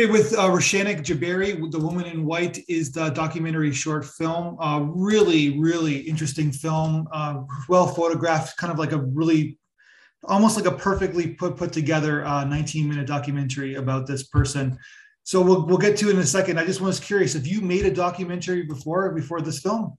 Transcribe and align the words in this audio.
Okay, 0.00 0.10
with 0.10 0.32
uh, 0.32 0.48
Roshanak 0.48 1.02
Jabari, 1.02 1.70
The 1.70 1.78
Woman 1.78 2.06
in 2.06 2.24
White 2.24 2.64
is 2.70 2.90
the 2.90 3.10
documentary 3.10 3.70
short 3.70 4.06
film. 4.06 4.58
Uh, 4.58 4.80
really, 4.80 5.58
really 5.58 5.98
interesting 5.98 6.52
film. 6.52 7.06
Uh, 7.12 7.42
well 7.68 7.86
photographed, 7.86 8.56
kind 8.56 8.72
of 8.72 8.78
like 8.78 8.92
a 8.92 8.96
really, 8.96 9.58
almost 10.24 10.56
like 10.56 10.64
a 10.64 10.74
perfectly 10.74 11.34
put 11.34 11.54
put 11.58 11.70
together 11.70 12.24
uh, 12.24 12.44
19 12.46 12.88
minute 12.88 13.06
documentary 13.06 13.74
about 13.74 14.06
this 14.06 14.22
person. 14.22 14.78
So 15.24 15.42
we'll 15.42 15.66
we'll 15.66 15.76
get 15.76 15.98
to 15.98 16.08
it 16.08 16.14
in 16.14 16.18
a 16.20 16.24
second. 16.24 16.58
I 16.58 16.64
just 16.64 16.80
was 16.80 16.98
curious 16.98 17.34
if 17.34 17.46
you 17.46 17.60
made 17.60 17.84
a 17.84 17.92
documentary 17.92 18.62
before 18.62 19.12
before 19.12 19.42
this 19.42 19.60
film. 19.60 19.98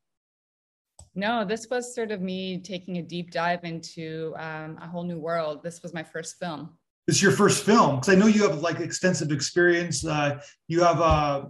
No, 1.13 1.45
this 1.45 1.67
was 1.69 1.93
sort 1.93 2.09
of 2.09 2.21
me 2.21 2.57
taking 2.57 2.97
a 2.97 3.03
deep 3.03 3.29
dive 3.29 3.65
into 3.65 4.33
um, 4.39 4.79
a 4.81 4.87
whole 4.87 5.03
new 5.03 5.19
world. 5.19 5.61
This 5.61 5.83
was 5.83 5.93
my 5.93 6.01
first 6.01 6.39
film. 6.39 6.75
This 7.07 7.17
is 7.17 7.23
your 7.23 7.31
first 7.31 7.65
film 7.65 7.95
because 7.95 8.09
I 8.09 8.15
know 8.15 8.27
you 8.27 8.47
have 8.47 8.61
like 8.61 8.79
extensive 8.79 9.31
experience. 9.31 10.05
Uh, 10.05 10.39
you 10.67 10.83
have 10.83 10.99
a, 10.99 11.47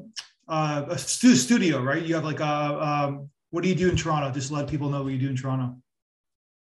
a, 0.48 0.86
a 0.92 0.98
studio, 0.98 1.82
right? 1.82 2.02
You 2.02 2.16
have 2.16 2.24
like 2.24 2.40
a 2.40 3.06
um, 3.06 3.30
what 3.52 3.64
do 3.64 3.70
you 3.70 3.76
do 3.76 3.90
in 3.90 3.96
Toronto? 3.96 4.32
Just 4.32 4.52
let 4.52 4.68
people 4.68 4.90
know 4.90 5.04
what 5.04 5.12
you 5.12 5.20
do 5.20 5.30
in 5.30 5.36
Toronto. 5.36 5.76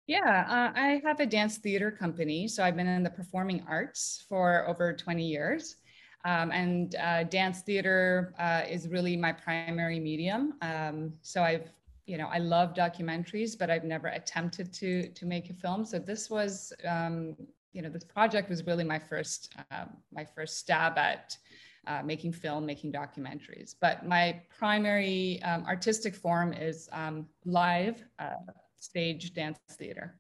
Yeah, 0.09 0.45
uh, 0.49 0.79
I 0.79 1.01
have 1.05 1.21
a 1.21 1.27
dance 1.27 1.59
theater 1.59 1.91
company. 1.91 2.49
So 2.49 2.65
I've 2.65 2.77
been 2.77 2.89
in 2.89 3.05
the 3.05 3.11
performing 3.11 3.65
arts 3.69 4.25
for 4.29 4.69
over 4.69 4.93
20 4.93 5.25
years. 5.25 5.77
Um, 6.25 6.51
and 6.53 6.95
uh, 6.97 7.25
dance 7.25 7.63
theater 7.63 8.35
uh, 8.39 8.63
is 8.69 8.89
really 8.89 9.17
my 9.17 9.33
primary 9.33 9.99
medium. 10.01 10.55
Um, 10.61 11.13
so 11.23 11.43
I've 11.43 11.71
you 12.07 12.19
know, 12.19 12.27
I 12.27 12.39
love 12.39 12.75
documentaries, 12.75 13.57
but 13.57 13.71
I've 13.71 13.85
never 13.85 14.09
attempted 14.09 14.73
to 14.75 15.09
to 15.09 15.27
make 15.27 15.51
a 15.51 15.55
film. 15.55 15.85
So 15.85 15.99
this 15.99 16.29
was, 16.29 16.73
um, 16.87 17.37
you 17.73 17.83
know, 17.83 17.89
this 17.89 18.05
project 18.05 18.49
was 18.51 18.67
really 18.67 18.85
my 18.85 18.99
first 18.99 19.55
uh, 19.71 19.87
my 20.13 20.25
first 20.25 20.59
stab 20.59 20.99
at 20.99 21.37
uh, 21.87 22.03
making 22.05 22.33
film, 22.33 22.65
making 22.67 22.93
documentaries. 22.93 23.75
But 23.81 24.07
my 24.07 24.41
primary 24.59 25.43
um, 25.43 25.65
artistic 25.67 26.15
form 26.15 26.53
is 26.53 26.89
um, 26.93 27.27
live 27.45 28.03
uh, 28.19 28.35
stage 28.79 29.35
dance 29.35 29.59
theater. 29.71 30.19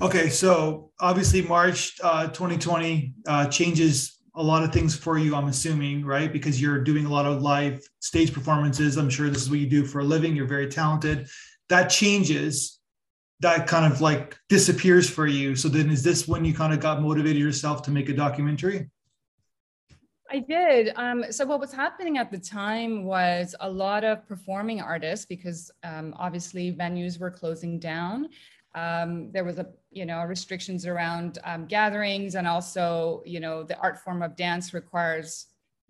Okay, 0.00 0.28
so 0.28 0.90
obviously 1.00 1.42
March 1.42 1.96
2020 1.96 3.14
uh, 3.26 3.30
uh, 3.30 3.48
changes 3.48 4.16
a 4.36 4.42
lot 4.42 4.62
of 4.62 4.72
things 4.72 4.94
for 4.94 5.18
you, 5.18 5.34
I'm 5.34 5.48
assuming, 5.48 6.04
right? 6.04 6.30
Because 6.30 6.60
you're 6.60 6.84
doing 6.84 7.06
a 7.06 7.08
lot 7.08 7.24
of 7.24 7.40
live 7.40 7.82
stage 8.00 8.32
performances. 8.32 8.96
I'm 8.96 9.08
sure 9.08 9.30
this 9.30 9.42
is 9.42 9.50
what 9.50 9.58
you 9.58 9.68
do 9.68 9.84
for 9.84 10.00
a 10.00 10.04
living. 10.04 10.36
You're 10.36 10.46
very 10.46 10.68
talented. 10.68 11.28
That 11.68 11.88
changes, 11.88 12.75
that 13.40 13.66
kind 13.66 13.90
of 13.90 14.00
like 14.00 14.38
disappears 14.48 15.08
for 15.08 15.26
you. 15.26 15.56
So 15.56 15.68
then 15.68 15.90
is 15.90 16.02
this 16.02 16.26
when 16.26 16.44
you 16.44 16.54
kind 16.54 16.72
of 16.72 16.80
got 16.80 17.02
motivated 17.02 17.40
yourself 17.40 17.82
to 17.82 17.90
make 17.90 18.08
a 18.08 18.14
documentary? 18.14 18.88
I 20.30 20.40
did. 20.40 20.92
Um, 20.96 21.24
so 21.30 21.46
what 21.46 21.60
was 21.60 21.72
happening 21.72 22.18
at 22.18 22.30
the 22.32 22.38
time 22.38 23.04
was 23.04 23.54
a 23.60 23.70
lot 23.70 24.02
of 24.02 24.26
performing 24.26 24.80
artists, 24.80 25.24
because 25.24 25.70
um, 25.84 26.14
obviously 26.18 26.72
venues 26.72 27.20
were 27.20 27.30
closing 27.30 27.78
down. 27.78 28.28
Um, 28.74 29.30
there 29.32 29.44
was 29.44 29.58
a 29.58 29.66
you 29.90 30.04
know 30.04 30.22
restrictions 30.24 30.84
around 30.84 31.38
um, 31.44 31.66
gatherings 31.66 32.34
and 32.34 32.46
also 32.46 33.22
you 33.24 33.40
know 33.40 33.62
the 33.62 33.78
art 33.78 33.98
form 33.98 34.22
of 34.22 34.36
dance 34.36 34.74
requires 34.74 35.46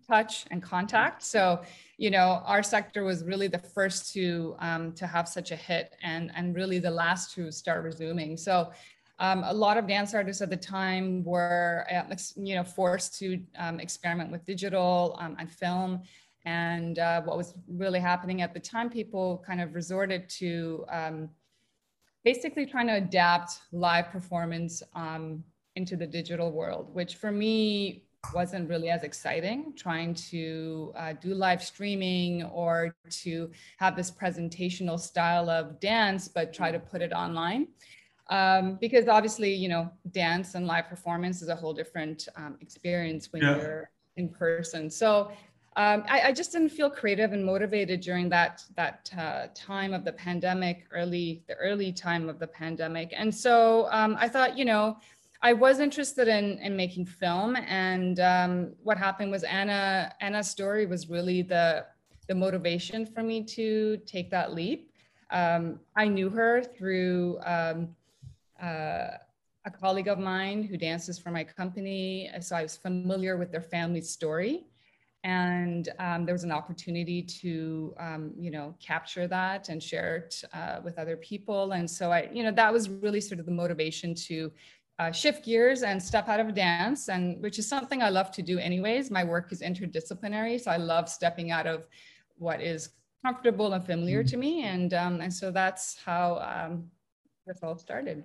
touch 0.07 0.45
and 0.51 0.63
contact 0.63 1.21
so 1.21 1.61
you 1.97 2.11
know 2.11 2.41
our 2.45 2.61
sector 2.61 3.03
was 3.03 3.23
really 3.23 3.47
the 3.47 3.59
first 3.59 4.13
to 4.13 4.55
um, 4.59 4.93
to 4.93 5.07
have 5.07 5.27
such 5.27 5.51
a 5.51 5.55
hit 5.55 5.95
and 6.03 6.31
and 6.35 6.55
really 6.55 6.79
the 6.79 6.91
last 6.91 7.33
to 7.35 7.51
start 7.51 7.83
resuming. 7.83 8.37
So 8.37 8.71
um, 9.19 9.43
a 9.43 9.53
lot 9.53 9.77
of 9.77 9.87
dance 9.87 10.13
artists 10.13 10.41
at 10.43 10.51
the 10.51 10.57
time 10.57 11.23
were 11.23 11.87
uh, 11.91 12.15
you 12.35 12.55
know 12.55 12.63
forced 12.63 13.17
to 13.19 13.41
um, 13.57 13.79
experiment 13.79 14.31
with 14.31 14.45
digital 14.45 15.17
um, 15.19 15.35
and 15.39 15.51
film. 15.51 16.03
And 16.45 16.99
uh, 16.99 17.23
what 17.23 17.35
was 17.35 17.55
really 17.67 17.99
happening 17.99 18.41
at 18.41 18.53
the 18.53 18.59
time 18.59 18.89
people 18.89 19.43
kind 19.45 19.59
of 19.59 19.75
resorted 19.75 20.29
to 20.39 20.85
basically 22.23 22.65
trying 22.65 22.87
to 22.87 22.95
adapt 22.95 23.59
live 23.71 24.09
performance 24.11 24.83
um, 24.95 25.43
into 25.77 25.95
the 25.95 26.05
digital 26.05 26.51
world, 26.51 26.93
which 26.93 27.15
for 27.15 27.31
me 27.31 28.06
wasn't 28.33 28.67
really 28.69 28.89
as 28.89 29.03
exciting 29.03 29.73
trying 29.75 30.13
to 30.13 30.91
uh, 30.97 31.13
do 31.13 31.33
live 31.33 31.63
streaming 31.63 32.43
or 32.43 32.95
to 33.09 33.49
have 33.77 33.95
this 33.95 34.11
presentational 34.11 34.99
style 34.99 35.49
of 35.49 35.79
dance 35.79 36.27
but 36.27 36.53
try 36.53 36.71
to 36.71 36.79
put 36.79 37.01
it 37.01 37.13
online. 37.13 37.67
Um, 38.29 38.77
because 38.81 39.07
obviously 39.07 39.53
you 39.53 39.69
know 39.69 39.89
dance 40.11 40.55
and 40.55 40.67
live 40.67 40.89
performance 40.89 41.41
is 41.41 41.47
a 41.47 41.55
whole 41.55 41.73
different 41.73 42.27
um, 42.35 42.57
experience 42.59 43.31
when 43.31 43.41
yeah. 43.41 43.55
you're 43.55 43.89
in 44.17 44.27
person. 44.27 44.89
So 44.89 45.31
um, 45.77 46.03
I, 46.09 46.21
I, 46.21 46.31
just 46.31 46.51
didn't 46.51 46.69
feel 46.69 46.89
creative 46.89 47.33
and 47.33 47.45
motivated 47.45 48.01
during 48.01 48.29
that 48.29 48.63
that 48.75 49.11
uh, 49.15 49.45
time 49.53 49.93
of 49.93 50.03
the 50.03 50.11
pandemic, 50.11 50.87
early 50.91 51.43
the 51.47 51.53
early 51.53 51.93
time 51.93 52.29
of 52.29 52.39
the 52.39 52.47
pandemic, 52.47 53.13
and 53.15 53.33
so 53.33 53.87
um, 53.91 54.17
I 54.19 54.27
thought, 54.27 54.57
you 54.57 54.65
know, 54.65 54.97
I 55.41 55.53
was 55.53 55.79
interested 55.79 56.27
in 56.27 56.59
in 56.59 56.75
making 56.75 57.05
film, 57.05 57.55
and 57.55 58.19
um, 58.19 58.73
what 58.83 58.97
happened 58.97 59.31
was 59.31 59.43
Anna 59.43 60.13
Anna's 60.21 60.49
story 60.49 60.85
was 60.85 61.09
really 61.09 61.41
the 61.41 61.85
the 62.27 62.35
motivation 62.35 63.05
for 63.05 63.23
me 63.23 63.43
to 63.43 63.97
take 64.05 64.29
that 64.31 64.53
leap. 64.53 64.91
Um, 65.31 65.79
I 65.95 66.07
knew 66.07 66.29
her 66.29 66.63
through. 66.63 67.39
Um, 67.45 67.95
uh, 68.61 69.17
a 69.65 69.69
colleague 69.69 70.07
of 70.07 70.17
mine 70.17 70.63
who 70.63 70.77
dances 70.77 71.19
for 71.19 71.29
my 71.29 71.43
company. 71.43 72.31
So 72.39 72.55
I 72.55 72.63
was 72.63 72.77
familiar 72.77 73.35
with 73.35 73.51
their 73.51 73.61
family 73.61 73.99
story 73.99 74.65
and 75.23 75.89
um, 75.99 76.25
there 76.25 76.33
was 76.33 76.45
an 76.45 76.51
opportunity 76.51 77.21
to 77.21 77.93
um, 77.99 78.31
you 78.37 78.49
know 78.49 78.73
capture 78.79 79.27
that 79.27 79.69
and 79.69 79.83
share 79.83 80.15
it 80.17 80.43
uh, 80.53 80.79
with 80.83 80.97
other 80.97 81.17
people 81.17 81.73
and 81.73 81.89
so 81.89 82.11
i 82.11 82.29
you 82.31 82.43
know 82.43 82.51
that 82.51 82.71
was 82.71 82.89
really 82.89 83.19
sort 83.19 83.39
of 83.39 83.45
the 83.45 83.51
motivation 83.51 84.15
to 84.15 84.51
uh, 84.99 85.11
shift 85.11 85.45
gears 85.45 85.83
and 85.83 86.01
step 86.01 86.27
out 86.27 86.39
of 86.39 86.53
dance 86.55 87.09
and 87.09 87.41
which 87.41 87.59
is 87.59 87.67
something 87.67 88.01
i 88.01 88.09
love 88.09 88.31
to 88.31 88.41
do 88.41 88.57
anyways 88.57 89.11
my 89.11 89.23
work 89.23 89.51
is 89.51 89.61
interdisciplinary 89.61 90.59
so 90.59 90.71
i 90.71 90.77
love 90.77 91.07
stepping 91.07 91.51
out 91.51 91.67
of 91.67 91.87
what 92.37 92.61
is 92.61 92.89
comfortable 93.23 93.73
and 93.73 93.85
familiar 93.85 94.21
mm-hmm. 94.21 94.29
to 94.29 94.37
me 94.37 94.63
and 94.63 94.93
um, 94.93 95.21
and 95.21 95.33
so 95.33 95.51
that's 95.51 95.97
how 96.03 96.37
um, 96.39 96.85
this 97.45 97.59
all 97.61 97.77
started 97.77 98.23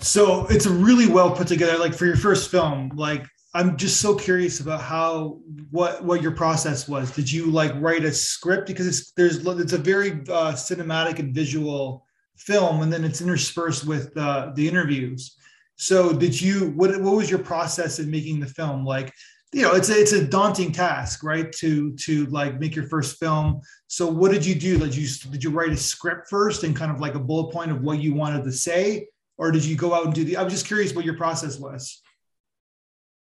so 0.00 0.46
it's 0.46 0.66
really 0.66 1.06
well 1.06 1.30
put 1.30 1.46
together 1.46 1.78
like 1.78 1.94
for 1.94 2.06
your 2.06 2.16
first 2.16 2.50
film 2.50 2.90
like 2.94 3.26
I'm 3.54 3.76
just 3.76 4.00
so 4.00 4.14
curious 4.14 4.60
about 4.60 4.82
how 4.82 5.40
what 5.70 6.04
what 6.04 6.20
your 6.20 6.32
process 6.32 6.86
was. 6.86 7.10
Did 7.10 7.32
you 7.32 7.50
like 7.50 7.72
write 7.76 8.04
a 8.04 8.12
script 8.12 8.66
because 8.66 8.86
it's 8.86 9.12
there's 9.12 9.44
it's 9.44 9.72
a 9.72 9.78
very 9.78 10.12
uh, 10.12 10.52
cinematic 10.52 11.18
and 11.18 11.34
visual 11.34 12.04
film, 12.36 12.82
and 12.82 12.92
then 12.92 13.04
it's 13.04 13.22
interspersed 13.22 13.86
with 13.86 14.16
uh, 14.18 14.52
the 14.54 14.68
interviews. 14.68 15.36
So 15.78 16.12
did 16.12 16.38
you 16.38 16.70
what 16.70 17.00
what 17.00 17.14
was 17.14 17.30
your 17.30 17.38
process 17.38 17.98
in 17.98 18.10
making 18.10 18.40
the 18.40 18.46
film? 18.46 18.84
Like 18.84 19.12
you 19.52 19.62
know 19.62 19.74
it's 19.74 19.88
a, 19.88 19.98
it's 19.98 20.12
a 20.12 20.24
daunting 20.24 20.72
task 20.72 21.22
right? 21.24 21.50
To 21.52 21.92
to 21.92 22.26
like 22.26 22.60
make 22.60 22.76
your 22.76 22.88
first 22.88 23.18
film. 23.18 23.60
So 23.86 24.06
what 24.06 24.32
did 24.32 24.44
you 24.44 24.54
do? 24.54 24.78
Did 24.78 24.94
you 24.94 25.08
did 25.30 25.42
you 25.42 25.50
write 25.50 25.70
a 25.70 25.76
script 25.76 26.28
first 26.28 26.64
and 26.64 26.76
kind 26.76 26.92
of 26.92 27.00
like 27.00 27.14
a 27.14 27.20
bullet 27.20 27.52
point 27.52 27.70
of 27.70 27.80
what 27.80 28.00
you 28.00 28.12
wanted 28.14 28.44
to 28.44 28.52
say? 28.52 29.06
Or 29.38 29.52
did 29.52 29.64
you 29.64 29.76
go 29.76 29.94
out 29.94 30.04
and 30.04 30.14
do 30.14 30.24
the 30.24 30.36
i 30.36 30.42
was 30.42 30.52
just 30.52 30.66
curious 30.66 30.94
what 30.94 31.04
your 31.04 31.16
process 31.16 31.60
was 31.60 32.02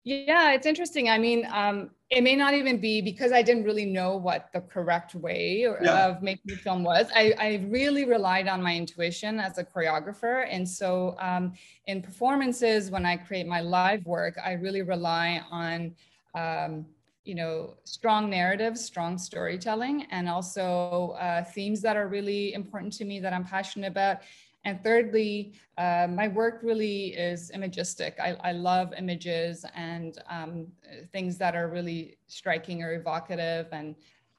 yeah, 0.07 0.53
it's 0.53 0.67
interesting. 0.67 1.11
I 1.11 1.19
mean, 1.19 1.49
um, 1.53 1.91
it 2.11 2.23
may 2.23 2.37
not 2.37 2.55
even 2.55 2.81
be 2.81 3.01
because 3.01 3.33
I 3.33 3.43
didn't 3.43 3.65
really 3.65 3.85
know 3.85 4.17
what 4.17 4.51
the 4.53 4.61
correct 4.61 5.17
way 5.17 5.67
yeah. 5.83 6.07
of 6.07 6.23
making 6.23 6.53
a 6.53 6.57
film 6.57 6.85
was. 6.85 7.09
I, 7.13 7.35
I, 7.37 7.67
really 7.69 8.05
relied 8.05 8.47
on 8.47 8.63
my 8.63 8.77
intuition 8.77 9.41
as 9.41 9.59
a 9.59 9.65
choreographer. 9.65 10.47
And 10.49 10.69
so 10.69 11.17
um, 11.19 11.55
in 11.89 12.03
performances, 12.03 12.89
when 12.89 13.05
I 13.05 13.17
create 13.17 13.49
my 13.49 13.61
live 13.61 14.07
work, 14.07 14.39
I 14.45 14.53
really 14.53 14.83
rely 14.83 15.43
on, 15.51 15.97
um, 16.37 16.87
you 17.25 17.35
know, 17.35 17.75
strong 17.83 18.31
narratives, 18.31 18.85
strong 18.85 19.19
storytelling, 19.19 20.07
and 20.13 20.29
also 20.29 21.17
uh, 21.21 21.43
themes 21.43 21.83
that 21.83 21.97
are 21.97 22.07
really 22.07 22.55
important 22.55 22.93
to 22.93 23.05
me 23.05 23.19
that 23.19 23.33
I'm 23.33 23.45
passionate 23.45 23.89
about 23.89 24.19
and 24.67 24.83
thirdly, 24.83 25.55
uh, 25.79 26.09
my 26.11 26.27
work 26.27 26.59
really 26.63 27.15
is 27.15 27.51
imagistic. 27.51 28.17
I, 28.21 28.37
I 28.43 28.51
love 28.51 28.93
images 28.99 29.65
and 29.77 30.19
um, 30.29 30.67
things 31.13 31.39
that 31.39 31.55
are 31.55 31.69
really 31.69 32.19
striking 32.27 32.83
or 32.83 32.93
evocative 32.95 33.69
and 33.71 33.95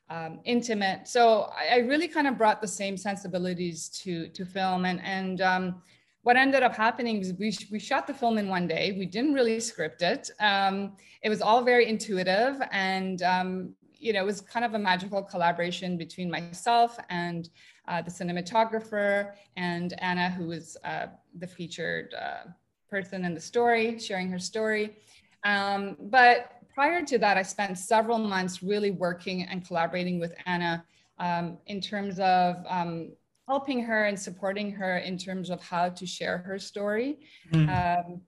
um, 0.09 0.41
intimate. 0.43 1.07
So 1.07 1.49
I, 1.57 1.75
I, 1.75 1.77
really 1.79 2.09
kind 2.09 2.27
of 2.27 2.37
brought 2.37 2.61
the 2.61 2.67
same 2.67 2.95
sensibilities 2.97 3.89
to, 4.03 4.27
to 4.29 4.45
film. 4.45 4.85
And, 4.85 5.01
and 5.01 5.41
um, 5.41 5.81
what 6.23 6.35
ended 6.35 6.61
up 6.61 6.75
happening 6.75 7.19
was 7.19 7.33
we, 7.33 7.53
we 7.71 7.79
shot 7.79 8.05
the 8.05 8.13
film 8.13 8.37
in 8.37 8.49
one 8.49 8.67
day. 8.67 8.95
We 8.97 9.05
didn't 9.05 9.33
really 9.33 9.59
script 9.61 10.01
it. 10.01 10.29
Um, 10.41 10.93
it 11.21 11.29
was 11.29 11.41
all 11.41 11.61
very 11.63 11.87
intuitive 11.87 12.61
and 12.71 13.21
um, 13.23 13.73
you 13.99 14.13
know, 14.13 14.21
it 14.21 14.25
was 14.25 14.41
kind 14.41 14.65
of 14.65 14.73
a 14.73 14.79
magical 14.79 15.23
collaboration 15.23 15.97
between 15.97 16.29
myself 16.29 16.97
and 17.09 17.49
uh, 17.87 18.01
the 18.01 18.11
cinematographer 18.11 19.31
and 19.55 19.93
Anna, 19.99 20.29
who 20.29 20.47
was 20.47 20.77
uh, 20.83 21.07
the 21.37 21.47
featured 21.47 22.13
uh, 22.13 22.49
person 22.89 23.25
in 23.25 23.33
the 23.33 23.39
story, 23.39 23.99
sharing 23.99 24.29
her 24.29 24.39
story. 24.39 24.95
Um, 25.43 25.97
but 25.99 26.51
prior 26.73 27.03
to 27.05 27.17
that, 27.19 27.37
I 27.37 27.43
spent 27.43 27.77
several 27.77 28.17
months 28.17 28.61
really 28.61 28.91
working 28.91 29.43
and 29.43 29.65
collaborating 29.65 30.19
with 30.19 30.33
Anna 30.45 30.83
um, 31.19 31.57
in 31.67 31.81
terms 31.81 32.19
of 32.19 32.57
um, 32.67 33.13
helping 33.47 33.81
her 33.83 34.05
and 34.05 34.19
supporting 34.19 34.71
her 34.71 34.97
in 34.97 35.17
terms 35.17 35.49
of 35.49 35.61
how 35.61 35.89
to 35.89 36.05
share 36.05 36.37
her 36.39 36.59
story. 36.59 37.19
Mm. 37.53 38.21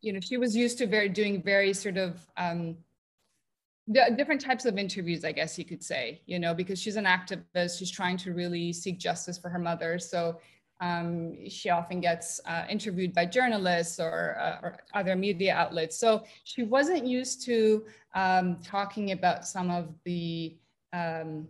you 0.00 0.12
know, 0.12 0.20
she 0.20 0.36
was 0.36 0.56
used 0.56 0.78
to 0.78 0.86
very 0.86 1.08
doing 1.08 1.42
very 1.42 1.72
sort 1.74 1.96
of 1.96 2.24
um, 2.36 2.76
different 3.92 4.40
types 4.40 4.64
of 4.64 4.78
interviews, 4.78 5.24
I 5.24 5.32
guess 5.32 5.58
you 5.58 5.64
could 5.64 5.82
say, 5.82 6.20
you 6.26 6.38
know, 6.38 6.54
because 6.54 6.80
she's 6.80 6.96
an 6.96 7.04
activist, 7.04 7.78
she's 7.78 7.90
trying 7.90 8.16
to 8.18 8.34
really 8.34 8.72
seek 8.72 8.98
justice 8.98 9.38
for 9.38 9.48
her 9.48 9.58
mother. 9.58 9.98
So 9.98 10.38
um, 10.80 11.48
she 11.48 11.70
often 11.70 12.00
gets 12.00 12.40
uh, 12.46 12.64
interviewed 12.68 13.12
by 13.12 13.26
journalists 13.26 13.98
or, 13.98 14.36
uh, 14.38 14.66
or, 14.66 14.76
other 14.94 15.16
media 15.16 15.54
outlets. 15.54 15.96
So 15.96 16.24
she 16.44 16.62
wasn't 16.62 17.04
used 17.04 17.44
to 17.46 17.84
um, 18.14 18.58
talking 18.62 19.10
about 19.10 19.44
some 19.44 19.70
of 19.70 19.92
the 20.04 20.56
um, 20.92 21.48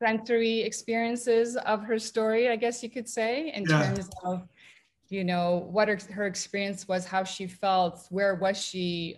sensory 0.00 0.60
experiences 0.60 1.56
of 1.56 1.82
her 1.82 1.98
story, 1.98 2.48
I 2.48 2.56
guess 2.56 2.82
you 2.82 2.90
could 2.90 3.08
say, 3.08 3.52
in 3.52 3.64
yeah. 3.64 3.82
terms 3.82 4.08
of, 4.24 4.48
you 5.08 5.24
know, 5.24 5.68
what 5.70 5.88
her, 5.88 5.98
her, 6.12 6.26
experience 6.26 6.86
was, 6.86 7.04
how 7.04 7.24
she 7.24 7.46
felt, 7.48 8.06
where 8.10 8.36
was 8.36 8.62
she, 8.62 9.16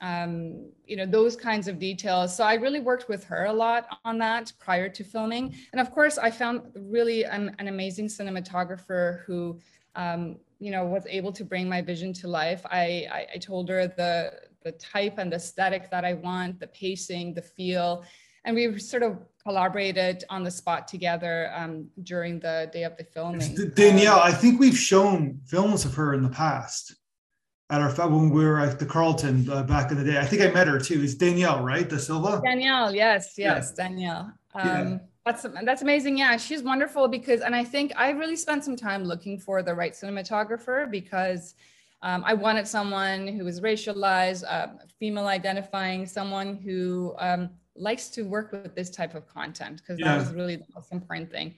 um, 0.00 0.70
you 0.86 0.96
know, 0.96 1.06
those 1.06 1.36
kinds 1.36 1.68
of 1.68 1.78
details. 1.78 2.34
So 2.34 2.44
I 2.44 2.54
really 2.54 2.80
worked 2.80 3.08
with 3.08 3.24
her 3.24 3.44
a 3.46 3.52
lot 3.52 3.86
on 4.04 4.18
that 4.18 4.52
prior 4.58 4.88
to 4.88 5.04
filming. 5.04 5.54
And 5.72 5.80
of 5.80 5.90
course, 5.90 6.18
I 6.18 6.30
found 6.30 6.62
really 6.74 7.24
an, 7.24 7.54
an 7.58 7.68
amazing 7.68 8.06
cinematographer 8.06 9.24
who, 9.24 9.58
um, 9.94 10.36
you 10.58 10.70
know, 10.70 10.86
was 10.86 11.04
able 11.08 11.32
to 11.32 11.44
bring 11.44 11.68
my 11.68 11.82
vision 11.82 12.12
to 12.14 12.28
life. 12.28 12.64
I, 12.66 13.06
I, 13.12 13.26
I 13.34 13.38
told 13.38 13.68
her 13.68 13.86
the, 13.88 14.32
the 14.62 14.72
type 14.72 15.18
and 15.18 15.32
the 15.32 15.36
aesthetic 15.36 15.90
that 15.90 16.04
I 16.04 16.14
want, 16.14 16.60
the 16.60 16.68
pacing, 16.68 17.34
the 17.34 17.42
feel. 17.42 18.04
And 18.44 18.56
we 18.56 18.78
sort 18.78 19.02
of 19.02 19.18
collaborated 19.42 20.24
on 20.30 20.44
the 20.44 20.50
spot 20.50 20.88
together 20.88 21.52
um, 21.54 21.88
during 22.02 22.40
the 22.40 22.70
day 22.72 22.84
of 22.84 22.96
the 22.96 23.04
filming. 23.04 23.54
Danielle, 23.74 24.20
I 24.20 24.32
think 24.32 24.58
we've 24.60 24.78
shown 24.78 25.40
films 25.46 25.84
of 25.84 25.94
her 25.94 26.14
in 26.14 26.22
the 26.22 26.28
past 26.30 26.94
at 27.70 27.80
our 27.80 28.08
when 28.08 28.30
we 28.30 28.44
were 28.44 28.58
at 28.60 28.78
the 28.78 28.86
Carlton 28.86 29.48
uh, 29.48 29.62
back 29.62 29.90
in 29.90 29.98
the 29.98 30.04
day. 30.04 30.18
I 30.18 30.24
think 30.24 30.42
I 30.42 30.50
met 30.50 30.66
her 30.66 30.78
too. 30.78 31.02
Is 31.02 31.14
Danielle 31.14 31.62
right? 31.62 31.88
Da 31.88 31.96
Silva. 31.96 32.40
Danielle, 32.44 32.94
yes, 32.94 33.34
yes, 33.38 33.72
yeah. 33.76 33.84
Danielle. 33.84 34.32
Um, 34.54 34.66
yeah. 34.66 34.98
That's 35.24 35.46
that's 35.64 35.82
amazing. 35.82 36.18
Yeah, 36.18 36.36
she's 36.36 36.62
wonderful 36.62 37.06
because, 37.06 37.42
and 37.42 37.54
I 37.54 37.62
think 37.62 37.92
I 37.96 38.10
really 38.10 38.36
spent 38.36 38.64
some 38.64 38.74
time 38.74 39.04
looking 39.04 39.38
for 39.38 39.62
the 39.62 39.74
right 39.74 39.92
cinematographer 39.92 40.90
because 40.90 41.54
um, 42.02 42.24
I 42.26 42.34
wanted 42.34 42.66
someone 42.66 43.28
who 43.28 43.44
was 43.44 43.60
racialized, 43.60 44.44
uh, 44.48 44.68
female 44.98 45.26
identifying, 45.26 46.06
someone 46.06 46.56
who 46.56 47.14
um, 47.18 47.50
likes 47.76 48.08
to 48.08 48.22
work 48.22 48.50
with 48.52 48.74
this 48.74 48.90
type 48.90 49.14
of 49.14 49.28
content 49.28 49.76
because 49.78 50.00
yeah. 50.00 50.12
that 50.12 50.18
was 50.18 50.32
really 50.32 50.56
the 50.56 50.66
most 50.74 50.90
important 50.90 51.30
thing 51.30 51.54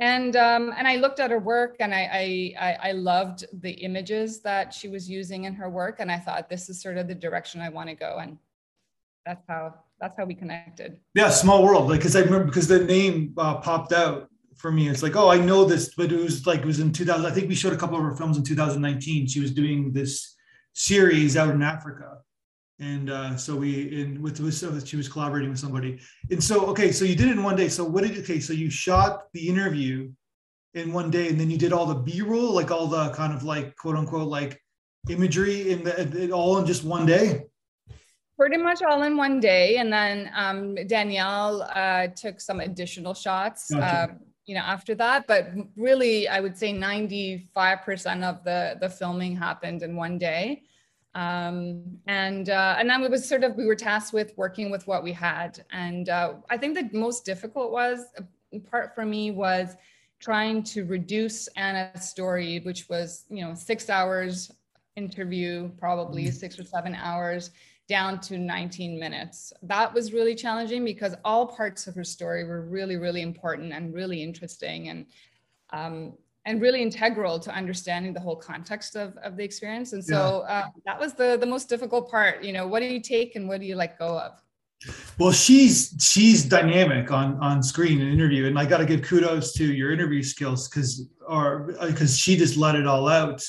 and 0.00 0.34
um, 0.34 0.74
and 0.76 0.88
I 0.88 0.96
looked 0.96 1.20
at 1.20 1.30
her 1.30 1.38
work 1.38 1.76
and 1.78 1.94
I, 1.94 2.54
I 2.58 2.88
I 2.88 2.92
loved 2.92 3.44
the 3.60 3.70
images 3.70 4.40
that 4.40 4.72
she 4.72 4.88
was 4.88 5.08
using 5.08 5.44
in 5.44 5.54
her 5.54 5.68
work 5.68 5.96
and 6.00 6.10
I 6.10 6.18
thought 6.18 6.48
this 6.48 6.68
is 6.68 6.80
sort 6.80 6.96
of 6.96 7.06
the 7.06 7.14
direction 7.14 7.60
I 7.60 7.68
want 7.68 7.90
to 7.90 7.94
go 7.94 8.18
and 8.20 8.38
that's 9.26 9.44
how 9.46 9.74
that's 10.00 10.16
how 10.16 10.24
we 10.24 10.34
connected. 10.34 10.98
Yeah, 11.14 11.28
small 11.28 11.62
world. 11.62 11.88
Like 11.88 12.00
because 12.00 12.16
I 12.16 12.20
remember 12.20 12.46
because 12.46 12.66
the 12.66 12.84
name 12.84 13.34
uh, 13.36 13.58
popped 13.58 13.92
out 13.92 14.30
for 14.56 14.72
me. 14.72 14.88
It's 14.88 15.02
like 15.02 15.16
oh 15.16 15.28
I 15.28 15.38
know 15.38 15.64
this, 15.66 15.94
but 15.94 16.10
it 16.10 16.18
was 16.18 16.46
like 16.46 16.60
it 16.60 16.66
was 16.66 16.80
in 16.80 16.92
2000. 16.92 17.24
I 17.26 17.30
think 17.30 17.48
we 17.48 17.54
showed 17.54 17.74
a 17.74 17.76
couple 17.76 17.98
of 17.98 18.02
her 18.02 18.16
films 18.16 18.38
in 18.38 18.42
2019. 18.42 19.26
She 19.26 19.40
was 19.40 19.50
doing 19.52 19.92
this 19.92 20.34
series 20.72 21.36
out 21.36 21.54
in 21.54 21.62
Africa 21.62 22.18
and 22.80 23.10
uh, 23.10 23.36
so 23.36 23.54
we 23.54 24.00
in 24.00 24.20
with, 24.22 24.40
with 24.40 24.54
so 24.54 24.76
she 24.80 24.96
was 24.96 25.08
collaborating 25.08 25.50
with 25.50 25.58
somebody. 25.58 26.00
And 26.30 26.42
so 26.42 26.66
okay 26.66 26.90
so 26.92 27.04
you 27.04 27.14
did 27.14 27.28
it 27.28 27.32
in 27.32 27.42
one 27.42 27.56
day. 27.56 27.68
So 27.68 27.84
what 27.84 28.02
did 28.02 28.16
you 28.16 28.22
okay 28.22 28.40
so 28.40 28.52
you 28.52 28.70
shot 28.70 29.24
the 29.34 29.48
interview 29.48 30.10
in 30.74 30.92
one 30.92 31.10
day 31.10 31.28
and 31.28 31.38
then 31.38 31.50
you 31.50 31.58
did 31.58 31.72
all 31.72 31.84
the 31.84 31.94
b-roll 31.94 32.52
like 32.52 32.70
all 32.70 32.86
the 32.86 33.10
kind 33.10 33.34
of 33.34 33.42
like 33.42 33.76
quote 33.76 33.96
unquote 33.96 34.28
like 34.28 34.60
imagery 35.08 35.70
in 35.70 35.84
the 35.84 36.30
all 36.32 36.58
in 36.58 36.66
just 36.66 36.82
one 36.82 37.04
day? 37.06 37.44
Pretty 38.38 38.56
much 38.56 38.80
all 38.82 39.02
in 39.02 39.18
one 39.18 39.38
day. 39.40 39.76
And 39.76 39.92
then 39.92 40.30
um, 40.34 40.74
danielle 40.86 41.62
uh, 41.74 42.06
took 42.16 42.40
some 42.40 42.60
additional 42.60 43.12
shots 43.12 43.70
gotcha. 43.70 43.84
uh, 43.84 44.14
you 44.46 44.54
know 44.54 44.62
after 44.62 44.94
that. 44.94 45.26
But 45.26 45.50
really 45.76 46.28
i 46.28 46.40
would 46.40 46.56
say 46.56 46.72
95% 46.72 48.24
of 48.24 48.42
the 48.42 48.78
the 48.80 48.88
filming 48.88 49.36
happened 49.36 49.82
in 49.82 49.96
one 49.96 50.16
day 50.16 50.62
um, 51.14 51.82
and 52.06 52.50
uh, 52.50 52.76
and 52.78 52.88
then 52.88 53.02
it 53.02 53.10
was 53.10 53.28
sort 53.28 53.44
of 53.44 53.56
we 53.56 53.66
were 53.66 53.74
tasked 53.74 54.12
with 54.12 54.32
working 54.36 54.70
with 54.70 54.86
what 54.86 55.02
we 55.02 55.12
had. 55.12 55.64
And 55.72 56.08
uh, 56.08 56.34
i 56.48 56.56
think 56.56 56.74
the 56.74 56.98
most 56.98 57.24
difficult 57.24 57.72
was 57.72 58.06
part 58.70 58.94
for 58.94 59.04
me 59.04 59.30
was 59.30 59.76
trying 60.18 60.62
to 60.62 60.84
reduce 60.84 61.46
anna's 61.56 62.10
story 62.10 62.60
which 62.60 62.88
was 62.88 63.24
you 63.30 63.42
know 63.42 63.54
six 63.54 63.88
hours 63.88 64.50
interview 64.96 65.70
probably 65.78 66.24
mm-hmm. 66.24 66.32
six 66.32 66.58
or 66.58 66.64
seven 66.64 66.94
hours 66.94 67.52
down 67.88 68.20
to 68.20 68.38
19 68.38 69.00
minutes. 69.00 69.52
That 69.62 69.92
was 69.92 70.12
really 70.12 70.36
challenging 70.36 70.84
because 70.84 71.16
all 71.24 71.48
parts 71.48 71.88
of 71.88 71.94
her 71.96 72.04
story 72.04 72.44
were 72.44 72.62
really 72.62 72.96
really 72.96 73.22
important 73.22 73.72
and 73.72 73.92
really 73.92 74.22
interesting. 74.22 74.88
And 74.88 75.06
um, 75.70 76.12
and 76.46 76.60
really 76.60 76.82
integral 76.82 77.38
to 77.38 77.50
understanding 77.54 78.14
the 78.14 78.20
whole 78.20 78.36
context 78.36 78.96
of, 78.96 79.16
of 79.18 79.36
the 79.36 79.44
experience. 79.44 79.92
And 79.92 80.04
so 80.04 80.44
yeah. 80.48 80.54
uh, 80.54 80.68
that 80.86 80.98
was 80.98 81.12
the, 81.12 81.36
the 81.38 81.46
most 81.46 81.68
difficult 81.68 82.10
part. 82.10 82.42
You 82.42 82.52
know, 82.52 82.66
what 82.66 82.80
do 82.80 82.86
you 82.86 83.00
take 83.00 83.36
and 83.36 83.46
what 83.48 83.60
do 83.60 83.66
you 83.66 83.76
let 83.76 83.98
go 83.98 84.18
of? 84.18 84.32
Well, 85.18 85.32
she's 85.32 85.94
she's 86.00 86.42
dynamic 86.42 87.12
on 87.12 87.38
on 87.42 87.62
screen 87.62 88.00
and 88.00 88.10
interview, 88.10 88.46
and 88.46 88.58
I 88.58 88.64
got 88.64 88.78
to 88.78 88.86
give 88.86 89.02
kudos 89.02 89.52
to 89.54 89.64
your 89.74 89.92
interview 89.92 90.22
skills 90.22 90.68
because 90.68 91.06
or 91.28 91.74
because 91.86 92.16
she 92.16 92.34
just 92.34 92.56
let 92.56 92.74
it 92.74 92.86
all 92.86 93.06
out, 93.06 93.44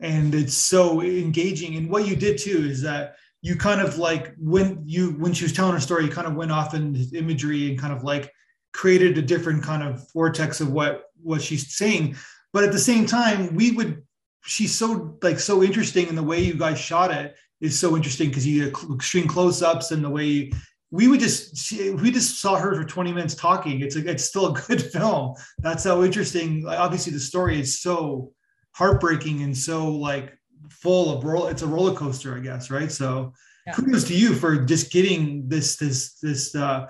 and 0.00 0.34
it's 0.34 0.54
so 0.54 1.00
engaging. 1.00 1.76
And 1.76 1.88
what 1.88 2.08
you 2.08 2.16
did 2.16 2.38
too 2.38 2.66
is 2.68 2.82
that 2.82 3.14
you 3.40 3.54
kind 3.54 3.80
of 3.80 3.98
like 3.98 4.34
when 4.36 4.82
you 4.84 5.12
when 5.12 5.32
she 5.32 5.44
was 5.44 5.52
telling 5.52 5.74
her 5.74 5.80
story, 5.80 6.06
you 6.06 6.10
kind 6.10 6.26
of 6.26 6.34
went 6.34 6.50
off 6.50 6.74
in 6.74 6.96
imagery 7.14 7.70
and 7.70 7.78
kind 7.78 7.92
of 7.92 8.02
like 8.02 8.32
created 8.72 9.16
a 9.16 9.22
different 9.22 9.62
kind 9.62 9.84
of 9.84 10.10
vortex 10.12 10.60
of 10.60 10.72
what 10.72 11.04
what 11.24 11.42
she's 11.42 11.74
saying 11.74 12.14
but 12.52 12.64
at 12.64 12.72
the 12.72 12.78
same 12.78 13.06
time 13.06 13.54
we 13.54 13.72
would 13.72 14.02
she's 14.44 14.74
so 14.74 15.16
like 15.22 15.40
so 15.40 15.62
interesting 15.62 16.06
in 16.06 16.14
the 16.14 16.22
way 16.22 16.40
you 16.40 16.54
guys 16.54 16.78
shot 16.78 17.10
it 17.10 17.34
is 17.60 17.78
so 17.78 17.96
interesting 17.96 18.28
because 18.28 18.46
you 18.46 18.72
extreme 18.94 19.26
close-ups 19.26 19.90
and 19.90 20.04
the 20.04 20.10
way 20.10 20.50
we 20.94 21.08
would 21.08 21.18
just 21.18 21.56
she, 21.56 21.90
we 21.90 22.10
just 22.10 22.40
saw 22.40 22.54
her 22.54 22.74
for 22.74 22.84
20 22.84 23.12
minutes 23.12 23.34
talking 23.34 23.80
it's 23.80 23.96
a, 23.96 24.08
it's 24.08 24.24
still 24.24 24.54
a 24.54 24.60
good 24.60 24.80
film. 24.92 25.34
That's 25.58 25.82
how 25.82 26.04
interesting. 26.04 26.64
Obviously 26.68 27.12
the 27.12 27.18
story 27.18 27.60
is 27.60 27.80
so 27.80 28.32
heartbreaking 28.72 29.42
and 29.42 29.56
so 29.56 29.88
like 29.88 30.38
full 30.70 31.16
of 31.16 31.24
roll 31.24 31.48
it's 31.48 31.62
a 31.62 31.66
roller 31.66 31.94
coaster 31.94 32.36
i 32.36 32.40
guess 32.40 32.70
right? 32.70 32.92
So 32.92 33.32
yeah. 33.66 33.72
kudos 33.72 34.04
to 34.04 34.14
you 34.14 34.34
for 34.34 34.64
just 34.64 34.92
getting 34.92 35.48
this 35.48 35.76
this 35.76 36.18
this 36.20 36.54
uh 36.54 36.86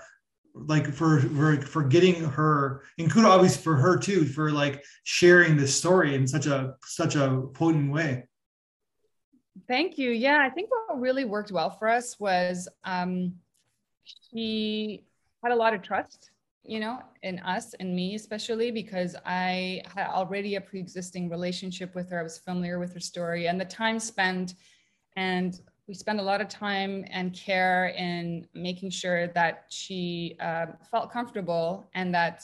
like 0.54 0.92
for 0.92 1.20
for 1.20 1.60
for 1.62 1.82
getting 1.82 2.22
her 2.22 2.82
and 2.98 3.10
kudos 3.10 3.30
obviously 3.30 3.62
for 3.62 3.74
her 3.74 3.96
too 3.96 4.24
for 4.24 4.52
like 4.52 4.84
sharing 5.02 5.56
this 5.56 5.76
story 5.76 6.14
in 6.14 6.26
such 6.26 6.46
a 6.46 6.74
such 6.84 7.16
a 7.16 7.42
potent 7.54 7.92
way. 7.92 8.24
Thank 9.66 9.98
you. 9.98 10.10
Yeah 10.10 10.38
i 10.40 10.48
think 10.48 10.70
what 10.70 11.00
really 11.00 11.24
worked 11.24 11.50
well 11.50 11.70
for 11.70 11.88
us 11.88 12.18
was 12.20 12.68
um 12.84 13.34
she 14.04 15.04
had 15.42 15.52
a 15.52 15.56
lot 15.56 15.74
of 15.74 15.82
trust 15.82 16.30
you 16.62 16.78
know 16.78 17.00
in 17.22 17.38
us 17.40 17.74
and 17.80 17.94
me 17.94 18.14
especially 18.14 18.70
because 18.70 19.16
i 19.26 19.82
had 19.94 20.06
already 20.06 20.54
a 20.54 20.60
pre-existing 20.60 21.28
relationship 21.28 21.94
with 21.94 22.10
her. 22.10 22.20
I 22.20 22.22
was 22.22 22.38
familiar 22.38 22.78
with 22.78 22.94
her 22.94 23.00
story 23.00 23.48
and 23.48 23.60
the 23.60 23.64
time 23.64 23.98
spent 23.98 24.54
and 25.16 25.60
we 25.86 25.94
spend 25.94 26.18
a 26.18 26.22
lot 26.22 26.40
of 26.40 26.48
time 26.48 27.04
and 27.10 27.34
care 27.34 27.88
in 27.88 28.46
making 28.54 28.90
sure 28.90 29.28
that 29.28 29.66
she 29.68 30.36
uh, 30.40 30.66
felt 30.90 31.12
comfortable 31.12 31.88
and 31.94 32.14
that 32.14 32.42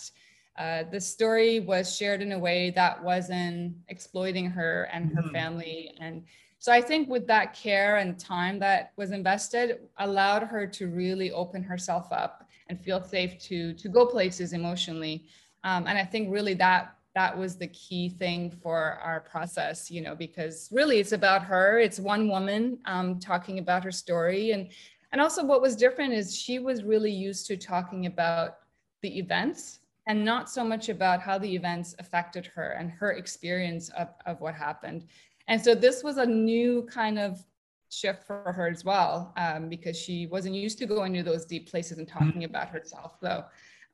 uh, 0.58 0.84
the 0.90 1.00
story 1.00 1.60
was 1.60 1.96
shared 1.96 2.20
in 2.20 2.32
a 2.32 2.38
way 2.38 2.70
that 2.70 3.02
wasn't 3.02 3.74
exploiting 3.88 4.44
her 4.46 4.88
and 4.92 5.10
her 5.14 5.22
mm-hmm. 5.22 5.32
family. 5.32 5.94
And 6.00 6.22
so 6.58 6.70
I 6.70 6.82
think 6.82 7.08
with 7.08 7.26
that 7.28 7.54
care 7.54 7.96
and 7.96 8.18
time 8.18 8.58
that 8.58 8.92
was 8.96 9.12
invested, 9.12 9.78
allowed 9.98 10.42
her 10.42 10.66
to 10.66 10.88
really 10.88 11.32
open 11.32 11.62
herself 11.62 12.08
up 12.12 12.46
and 12.68 12.78
feel 12.78 13.02
safe 13.02 13.38
to 13.38 13.72
to 13.72 13.88
go 13.88 14.04
places 14.04 14.52
emotionally. 14.52 15.24
Um, 15.64 15.86
and 15.86 15.96
I 15.98 16.04
think 16.04 16.30
really 16.30 16.54
that 16.54 16.94
that 17.14 17.36
was 17.36 17.56
the 17.56 17.66
key 17.68 18.08
thing 18.08 18.50
for 18.62 18.98
our 19.02 19.20
process 19.20 19.90
you 19.90 20.00
know 20.00 20.14
because 20.14 20.68
really 20.72 20.98
it's 20.98 21.12
about 21.12 21.42
her 21.42 21.78
it's 21.78 21.98
one 21.98 22.28
woman 22.28 22.78
um, 22.86 23.18
talking 23.18 23.58
about 23.58 23.84
her 23.84 23.92
story 23.92 24.52
and 24.52 24.68
and 25.12 25.20
also 25.20 25.44
what 25.44 25.60
was 25.60 25.74
different 25.74 26.12
is 26.12 26.36
she 26.36 26.58
was 26.58 26.84
really 26.84 27.10
used 27.12 27.46
to 27.46 27.56
talking 27.56 28.06
about 28.06 28.58
the 29.02 29.18
events 29.18 29.80
and 30.06 30.24
not 30.24 30.48
so 30.48 30.64
much 30.64 30.88
about 30.88 31.20
how 31.20 31.36
the 31.38 31.54
events 31.54 31.94
affected 31.98 32.46
her 32.46 32.70
and 32.78 32.90
her 32.90 33.12
experience 33.12 33.90
of, 33.90 34.08
of 34.26 34.40
what 34.40 34.54
happened 34.54 35.04
and 35.48 35.60
so 35.60 35.74
this 35.74 36.04
was 36.04 36.18
a 36.18 36.26
new 36.26 36.86
kind 36.90 37.18
of 37.18 37.44
shift 37.90 38.24
for 38.24 38.52
her 38.52 38.68
as 38.68 38.84
well 38.84 39.32
um, 39.36 39.68
because 39.68 39.98
she 39.98 40.26
wasn't 40.26 40.54
used 40.54 40.78
to 40.78 40.86
going 40.86 41.12
to 41.12 41.22
those 41.22 41.44
deep 41.44 41.68
places 41.68 41.98
and 41.98 42.08
talking 42.08 42.28
mm-hmm. 42.28 42.44
about 42.44 42.68
herself. 42.68 43.16
So, 43.20 43.44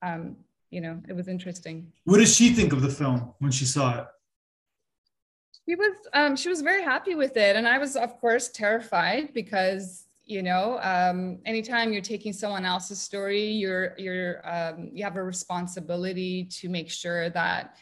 um, 0.02 0.36
you 0.76 0.82
know, 0.82 1.00
it 1.08 1.14
was 1.14 1.26
interesting. 1.26 1.90
What 2.04 2.18
did 2.18 2.28
she 2.28 2.52
think 2.52 2.74
of 2.74 2.82
the 2.82 2.90
film 2.90 3.32
when 3.38 3.50
she 3.50 3.64
saw 3.64 4.00
it? 4.00 4.06
She 5.66 5.74
was 5.74 5.96
um, 6.12 6.36
she 6.36 6.50
was 6.50 6.60
very 6.60 6.82
happy 6.82 7.14
with 7.14 7.34
it, 7.38 7.56
and 7.56 7.66
I 7.66 7.78
was 7.78 7.96
of 7.96 8.20
course 8.20 8.50
terrified 8.50 9.32
because 9.32 10.04
you 10.26 10.42
know 10.42 10.78
um, 10.82 11.38
anytime 11.46 11.94
you're 11.94 12.02
taking 12.14 12.34
someone 12.34 12.66
else's 12.66 13.00
story, 13.00 13.46
you're 13.62 13.94
you're 13.96 14.46
um, 14.46 14.90
you 14.92 15.02
have 15.02 15.16
a 15.16 15.24
responsibility 15.24 16.44
to 16.58 16.68
make 16.68 16.90
sure 16.90 17.30
that 17.30 17.76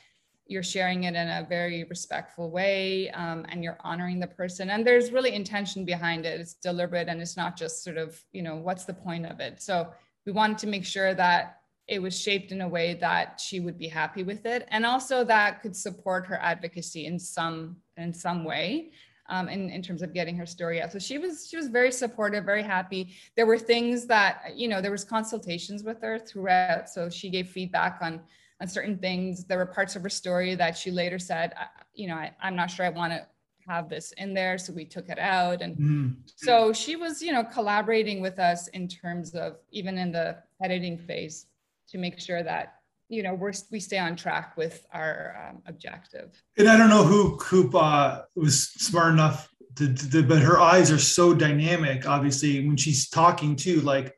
you're 0.46 0.62
sharing 0.62 1.02
it 1.02 1.16
in 1.16 1.28
a 1.28 1.44
very 1.48 1.82
respectful 1.84 2.48
way 2.48 3.10
um, 3.10 3.44
and 3.48 3.64
you're 3.64 3.78
honoring 3.80 4.20
the 4.20 4.26
person 4.26 4.68
and 4.68 4.86
there's 4.86 5.10
really 5.10 5.32
intention 5.32 5.86
behind 5.86 6.26
it 6.26 6.38
it's 6.38 6.52
deliberate 6.52 7.08
and 7.08 7.18
it's 7.22 7.34
not 7.34 7.56
just 7.56 7.82
sort 7.82 7.96
of 7.96 8.22
you 8.32 8.42
know 8.42 8.56
what's 8.56 8.84
the 8.84 8.92
point 8.92 9.24
of 9.24 9.40
it 9.40 9.62
so 9.62 9.88
we 10.26 10.32
wanted 10.32 10.58
to 10.58 10.66
make 10.66 10.84
sure 10.84 11.14
that 11.14 11.63
it 11.86 12.00
was 12.00 12.18
shaped 12.18 12.50
in 12.52 12.62
a 12.62 12.68
way 12.68 12.94
that 12.94 13.40
she 13.40 13.60
would 13.60 13.78
be 13.78 13.88
happy 13.88 14.22
with 14.22 14.46
it 14.46 14.66
and 14.70 14.86
also 14.86 15.24
that 15.24 15.60
could 15.62 15.76
support 15.76 16.26
her 16.26 16.40
advocacy 16.40 17.06
in 17.06 17.18
some 17.18 17.76
in 17.96 18.12
some 18.12 18.44
way 18.44 18.90
um, 19.30 19.48
in, 19.48 19.70
in 19.70 19.80
terms 19.82 20.02
of 20.02 20.12
getting 20.12 20.36
her 20.36 20.46
story 20.46 20.80
out 20.82 20.92
so 20.92 20.98
she 20.98 21.18
was 21.18 21.46
she 21.48 21.56
was 21.56 21.68
very 21.68 21.92
supportive 21.92 22.44
very 22.44 22.62
happy 22.62 23.14
there 23.36 23.46
were 23.46 23.58
things 23.58 24.06
that 24.06 24.52
you 24.54 24.68
know 24.68 24.80
there 24.80 24.90
was 24.90 25.04
consultations 25.04 25.82
with 25.82 26.00
her 26.00 26.18
throughout 26.18 26.88
so 26.88 27.10
she 27.10 27.30
gave 27.30 27.48
feedback 27.48 27.98
on 28.00 28.20
on 28.60 28.68
certain 28.68 28.98
things. 28.98 29.44
There 29.44 29.58
were 29.58 29.66
parts 29.66 29.96
of 29.96 30.02
her 30.02 30.08
story 30.08 30.54
that 30.54 30.76
she 30.76 30.90
later 30.90 31.18
said, 31.18 31.54
you 31.94 32.08
know, 32.08 32.14
I, 32.14 32.32
am 32.42 32.56
not 32.56 32.70
sure 32.70 32.86
I 32.86 32.90
want 32.90 33.12
to 33.12 33.26
have 33.66 33.88
this 33.88 34.12
in 34.12 34.34
there. 34.34 34.58
So 34.58 34.72
we 34.72 34.84
took 34.84 35.08
it 35.08 35.18
out. 35.18 35.62
And 35.62 35.76
mm. 35.76 36.14
so 36.36 36.72
she 36.72 36.96
was, 36.96 37.22
you 37.22 37.32
know, 37.32 37.44
collaborating 37.44 38.20
with 38.20 38.38
us 38.38 38.68
in 38.68 38.88
terms 38.88 39.34
of 39.34 39.56
even 39.70 39.98
in 39.98 40.12
the 40.12 40.36
editing 40.62 40.98
phase 40.98 41.46
to 41.94 41.98
make 41.98 42.20
sure 42.20 42.42
that, 42.42 42.74
you 43.08 43.22
know, 43.22 43.34
we're, 43.34 43.52
we 43.70 43.78
stay 43.78 43.98
on 43.98 44.16
track 44.16 44.56
with 44.56 44.84
our 44.92 45.48
um, 45.48 45.62
objective. 45.66 46.42
And 46.58 46.68
I 46.68 46.76
don't 46.76 46.90
know 46.90 47.04
who 47.04 47.36
Coop 47.36 47.72
uh, 47.72 48.22
was 48.34 48.70
smart 48.70 49.12
enough 49.12 49.48
to, 49.76 49.94
to, 49.94 50.22
but 50.24 50.40
her 50.40 50.60
eyes 50.60 50.90
are 50.90 50.98
so 50.98 51.32
dynamic, 51.32 52.06
obviously, 52.06 52.66
when 52.66 52.76
she's 52.76 53.08
talking 53.08 53.54
too, 53.54 53.80
like, 53.82 54.12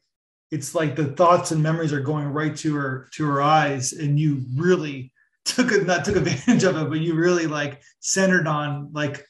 it's 0.51 0.75
like 0.75 0.97
the 0.97 1.09
thoughts 1.09 1.51
and 1.51 1.63
memories 1.63 1.93
are 1.93 2.01
going 2.01 2.29
right 2.29 2.57
to 2.57 2.75
her 2.75 3.09
to 3.13 3.27
her 3.27 3.43
eyes 3.43 3.93
and 3.93 4.19
you 4.19 4.43
really 4.55 5.13
took 5.45 5.73
it 5.73 5.87
not 5.87 6.05
took 6.05 6.17
advantage 6.17 6.63
of 6.63 6.77
it 6.77 6.89
but 6.89 7.01
you 7.01 7.15
really 7.15 7.47
like 7.47 7.83
centered 7.99 8.47
on 8.47 8.91
like 8.93 9.27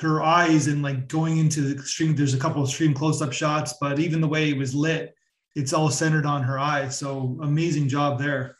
her 0.00 0.22
eyes 0.22 0.66
and 0.66 0.82
like 0.82 1.08
going 1.08 1.38
into 1.38 1.62
the 1.62 1.74
extreme 1.74 2.14
there's 2.14 2.34
a 2.34 2.38
couple 2.38 2.62
of 2.62 2.68
extreme 2.68 2.92
close-up 2.92 3.32
shots 3.32 3.74
but 3.80 3.98
even 3.98 4.20
the 4.20 4.28
way 4.28 4.50
it 4.50 4.56
was 4.56 4.74
lit 4.74 5.13
it's 5.54 5.72
all 5.72 5.90
centered 5.90 6.26
on 6.26 6.42
her 6.42 6.58
eyes 6.58 6.98
so 6.98 7.38
amazing 7.42 7.88
job 7.88 8.18
there 8.18 8.56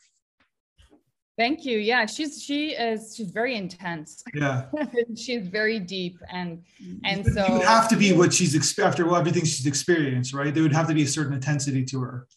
Thank 1.37 1.65
you. 1.65 1.79
Yeah, 1.79 2.07
she's 2.07 2.43
she 2.43 2.71
is 2.71 3.17
she's 3.17 3.31
very 3.31 3.57
intense. 3.57 4.23
Yeah, 4.35 4.67
she's 5.17 5.49
very 5.49 5.81
deep 5.81 6.19
and 6.33 6.63
and 7.05 7.27
so 7.27 7.45
it 7.45 7.53
would 7.53 7.63
have 7.63 7.89
to 7.89 7.97
be 7.97 8.13
what 8.13 8.33
she's 8.33 8.79
after 8.79 9.05
well, 9.05 9.17
everything 9.17 9.43
she's 9.43 9.67
experienced, 9.67 10.33
right? 10.33 10.55
There 10.55 10.63
would 10.63 10.73
have 10.73 10.87
to 10.89 10.95
be 10.95 11.03
a 11.03 11.09
certain 11.09 11.33
intensity 11.33 11.85
to 11.87 12.01
her. 12.03 12.29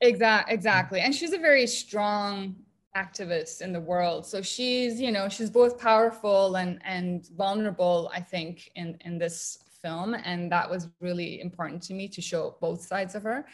Exactly, 0.00 0.54
exactly. 0.54 1.00
And 1.00 1.12
she's 1.12 1.32
a 1.32 1.38
very 1.38 1.66
strong 1.66 2.54
activist 2.96 3.62
in 3.62 3.72
the 3.72 3.80
world. 3.80 4.24
So 4.24 4.40
she's 4.42 5.00
you 5.00 5.10
know 5.10 5.28
she's 5.28 5.50
both 5.50 5.76
powerful 5.76 6.54
and 6.54 6.80
and 6.84 7.26
vulnerable. 7.36 8.12
I 8.14 8.20
think 8.20 8.70
in 8.76 8.96
in 9.00 9.18
this 9.18 9.58
film, 9.82 10.14
and 10.14 10.52
that 10.52 10.70
was 10.70 10.88
really 11.00 11.40
important 11.40 11.82
to 11.84 11.94
me 11.94 12.06
to 12.08 12.20
show 12.20 12.56
both 12.60 12.80
sides 12.86 13.16
of 13.16 13.24
her. 13.24 13.44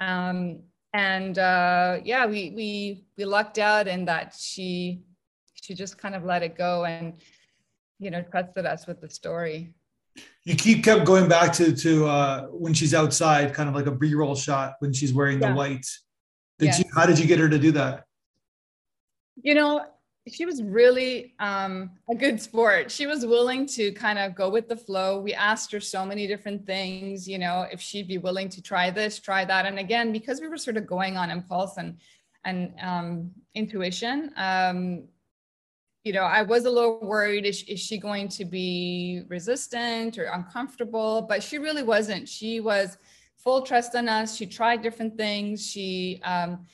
Um, 0.00 0.60
and 0.92 1.38
uh, 1.38 1.98
yeah, 2.04 2.26
we 2.26 2.50
we 2.50 3.04
we 3.16 3.24
lucked 3.24 3.58
out 3.58 3.86
in 3.86 4.04
that 4.06 4.34
she 4.38 5.02
she 5.54 5.74
just 5.74 5.98
kind 5.98 6.14
of 6.14 6.24
let 6.24 6.42
it 6.42 6.56
go 6.56 6.84
and 6.84 7.14
you 7.98 8.10
know 8.10 8.22
trusted 8.22 8.66
us 8.66 8.86
with 8.86 9.00
the 9.00 9.10
story. 9.10 9.74
You 10.44 10.54
keep 10.54 10.84
kept 10.84 11.04
going 11.04 11.28
back 11.28 11.52
to 11.54 11.74
to 11.76 12.06
uh, 12.06 12.46
when 12.46 12.72
she's 12.72 12.94
outside, 12.94 13.52
kind 13.52 13.68
of 13.68 13.74
like 13.74 13.86
a 13.86 13.90
B-roll 13.90 14.34
shot 14.34 14.76
when 14.78 14.92
she's 14.92 15.12
wearing 15.12 15.40
yeah. 15.40 15.50
the 15.50 15.54
white. 15.54 15.86
Did 16.58 16.66
yes. 16.66 16.78
you? 16.78 16.84
How 16.94 17.04
did 17.04 17.18
you 17.18 17.26
get 17.26 17.38
her 17.38 17.48
to 17.48 17.58
do 17.58 17.72
that? 17.72 18.04
You 19.42 19.54
know, 19.54 19.84
she 20.28 20.44
was 20.44 20.62
really 20.62 21.34
um, 21.38 21.90
a 22.10 22.14
good 22.14 22.40
sport. 22.40 22.90
She 22.90 23.06
was 23.06 23.24
willing 23.24 23.66
to 23.68 23.92
kind 23.92 24.18
of 24.18 24.34
go 24.34 24.50
with 24.50 24.68
the 24.68 24.76
flow. 24.76 25.20
We 25.20 25.34
asked 25.34 25.70
her 25.72 25.80
so 25.80 26.04
many 26.04 26.26
different 26.26 26.66
things, 26.66 27.28
you 27.28 27.38
know, 27.38 27.66
if 27.70 27.80
she'd 27.80 28.08
be 28.08 28.18
willing 28.18 28.48
to 28.50 28.62
try 28.62 28.90
this, 28.90 29.20
try 29.20 29.44
that. 29.44 29.66
And 29.66 29.78
again, 29.78 30.12
because 30.12 30.40
we 30.40 30.48
were 30.48 30.56
sort 30.56 30.76
of 30.76 30.86
going 30.86 31.16
on 31.16 31.30
impulse 31.30 31.76
and 31.76 31.98
and 32.44 32.72
um, 32.80 33.30
intuition, 33.54 34.32
um, 34.36 35.08
you 36.04 36.12
know, 36.12 36.22
I 36.22 36.42
was 36.42 36.64
a 36.64 36.70
little 36.70 37.00
worried. 37.00 37.44
Is, 37.44 37.64
is 37.64 37.80
she 37.80 37.98
going 37.98 38.28
to 38.28 38.44
be 38.44 39.22
resistant 39.28 40.16
or 40.18 40.26
uncomfortable? 40.26 41.22
But 41.22 41.42
she 41.42 41.58
really 41.58 41.82
wasn't. 41.82 42.28
She 42.28 42.60
was 42.60 42.98
full 43.36 43.62
trust 43.62 43.96
in 43.96 44.08
us. 44.08 44.36
She 44.36 44.46
tried 44.46 44.82
different 44.82 45.16
things. 45.16 45.68
She 45.68 46.20
um, 46.22 46.66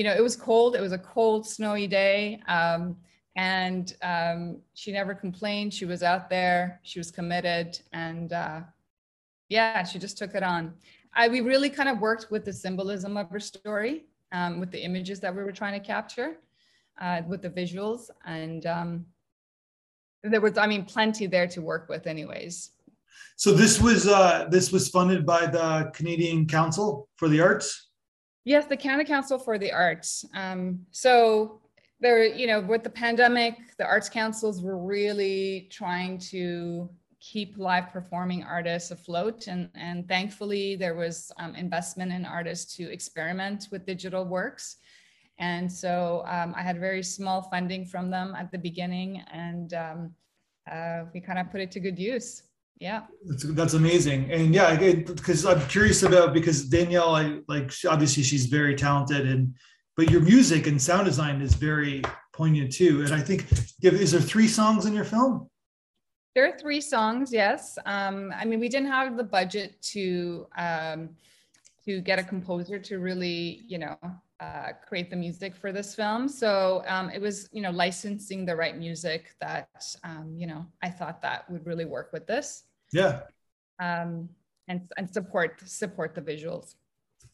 you 0.00 0.04
know, 0.04 0.14
it 0.14 0.22
was 0.22 0.34
cold. 0.34 0.74
It 0.74 0.80
was 0.80 0.92
a 0.92 0.98
cold, 0.98 1.46
snowy 1.46 1.86
day. 1.86 2.40
Um, 2.48 2.96
and 3.36 3.94
um, 4.00 4.56
she 4.72 4.92
never 4.92 5.14
complained. 5.14 5.74
She 5.74 5.84
was 5.84 6.02
out 6.02 6.30
there. 6.30 6.80
She 6.82 6.98
was 6.98 7.10
committed. 7.10 7.78
And 7.92 8.32
uh, 8.32 8.60
yeah, 9.50 9.82
she 9.82 9.98
just 9.98 10.16
took 10.16 10.34
it 10.34 10.42
on. 10.42 10.72
I, 11.12 11.28
we 11.28 11.42
really 11.42 11.68
kind 11.68 11.90
of 11.90 12.00
worked 12.00 12.30
with 12.30 12.46
the 12.46 12.52
symbolism 12.54 13.18
of 13.18 13.28
her 13.28 13.40
story, 13.40 14.06
um, 14.32 14.58
with 14.58 14.70
the 14.70 14.82
images 14.82 15.20
that 15.20 15.36
we 15.36 15.42
were 15.42 15.52
trying 15.52 15.78
to 15.78 15.86
capture, 15.86 16.38
uh, 16.98 17.20
with 17.28 17.42
the 17.42 17.50
visuals. 17.50 18.08
And 18.24 18.64
um, 18.64 19.04
there 20.22 20.40
was, 20.40 20.56
I 20.56 20.66
mean, 20.66 20.86
plenty 20.86 21.26
there 21.26 21.48
to 21.48 21.60
work 21.60 21.90
with 21.90 22.06
anyways. 22.06 22.70
So 23.36 23.52
this 23.52 23.78
was 23.82 24.08
uh, 24.08 24.46
this 24.50 24.72
was 24.72 24.88
funded 24.88 25.26
by 25.26 25.44
the 25.44 25.90
Canadian 25.92 26.46
Council 26.46 27.06
for 27.16 27.28
the 27.28 27.42
Arts. 27.42 27.89
Yes, 28.44 28.66
the 28.66 28.76
Canada 28.76 29.04
Council 29.06 29.38
for 29.38 29.58
the 29.58 29.70
Arts. 29.70 30.24
Um, 30.34 30.86
so 30.90 31.60
there, 32.00 32.24
you 32.24 32.46
know, 32.46 32.60
with 32.60 32.82
the 32.82 32.90
pandemic, 32.90 33.54
the 33.76 33.84
arts 33.84 34.08
councils 34.08 34.62
were 34.62 34.78
really 34.78 35.68
trying 35.70 36.18
to 36.30 36.88
keep 37.20 37.58
live 37.58 37.90
performing 37.92 38.42
artists 38.42 38.90
afloat, 38.90 39.46
and 39.46 39.68
and 39.74 40.08
thankfully 40.08 40.74
there 40.74 40.94
was 40.94 41.30
um, 41.38 41.54
investment 41.54 42.12
in 42.12 42.24
artists 42.24 42.74
to 42.76 42.90
experiment 42.90 43.68
with 43.70 43.84
digital 43.84 44.24
works. 44.24 44.76
And 45.38 45.70
so 45.70 46.24
um, 46.26 46.54
I 46.56 46.62
had 46.62 46.80
very 46.80 47.02
small 47.02 47.42
funding 47.42 47.84
from 47.84 48.10
them 48.10 48.34
at 48.34 48.50
the 48.50 48.58
beginning, 48.58 49.22
and 49.32 49.74
um, 49.74 50.14
uh, 50.70 51.00
we 51.12 51.20
kind 51.20 51.38
of 51.38 51.50
put 51.50 51.60
it 51.60 51.70
to 51.72 51.80
good 51.80 51.98
use 51.98 52.44
yeah. 52.80 53.02
That's, 53.26 53.42
that's 53.42 53.74
amazing. 53.74 54.30
And 54.32 54.54
yeah 54.54 54.74
because 54.74 55.44
i'm 55.44 55.60
curious 55.68 56.02
about 56.02 56.32
because 56.32 56.64
danielle 56.64 57.14
i 57.14 57.38
like 57.46 57.70
obviously 57.88 58.22
she's 58.22 58.46
very 58.46 58.74
talented 58.74 59.28
and 59.28 59.54
but 59.96 60.10
your 60.10 60.22
music 60.22 60.66
and 60.66 60.80
sound 60.80 61.04
design 61.04 61.42
is 61.42 61.54
very 61.54 62.02
poignant 62.32 62.72
too. 62.72 63.02
And 63.02 63.12
i 63.14 63.20
think 63.20 63.46
is 63.82 64.12
there 64.12 64.20
three 64.20 64.48
songs 64.48 64.86
in 64.86 64.94
your 64.94 65.04
film? 65.04 65.48
There 66.34 66.46
are 66.46 66.58
three 66.58 66.80
songs 66.80 67.32
yes. 67.32 67.78
Um, 67.84 68.32
i 68.34 68.44
mean 68.46 68.60
we 68.60 68.68
didn't 68.68 68.88
have 68.88 69.16
the 69.16 69.24
budget 69.24 69.80
to 69.92 70.46
um, 70.56 71.10
to 71.84 72.00
get 72.00 72.18
a 72.18 72.22
composer 72.22 72.78
to 72.78 72.98
really 72.98 73.62
you 73.68 73.78
know 73.78 73.98
uh, 74.40 74.72
create 74.88 75.10
the 75.10 75.16
music 75.16 75.54
for 75.54 75.70
this 75.70 75.94
film. 75.94 76.26
So 76.26 76.82
um, 76.88 77.10
it 77.10 77.20
was, 77.20 77.46
you 77.52 77.60
know, 77.60 77.70
licensing 77.70 78.46
the 78.46 78.56
right 78.56 78.74
music 78.74 79.34
that, 79.38 79.68
um, 80.02 80.34
you 80.34 80.46
know, 80.46 80.64
I 80.82 80.88
thought 80.88 81.20
that 81.20 81.48
would 81.50 81.66
really 81.66 81.84
work 81.84 82.10
with 82.10 82.26
this. 82.26 82.64
Yeah. 82.92 83.20
Um, 83.80 84.28
and 84.68 84.82
and 84.96 85.12
support 85.12 85.60
support 85.64 86.14
the 86.14 86.22
visuals. 86.22 86.74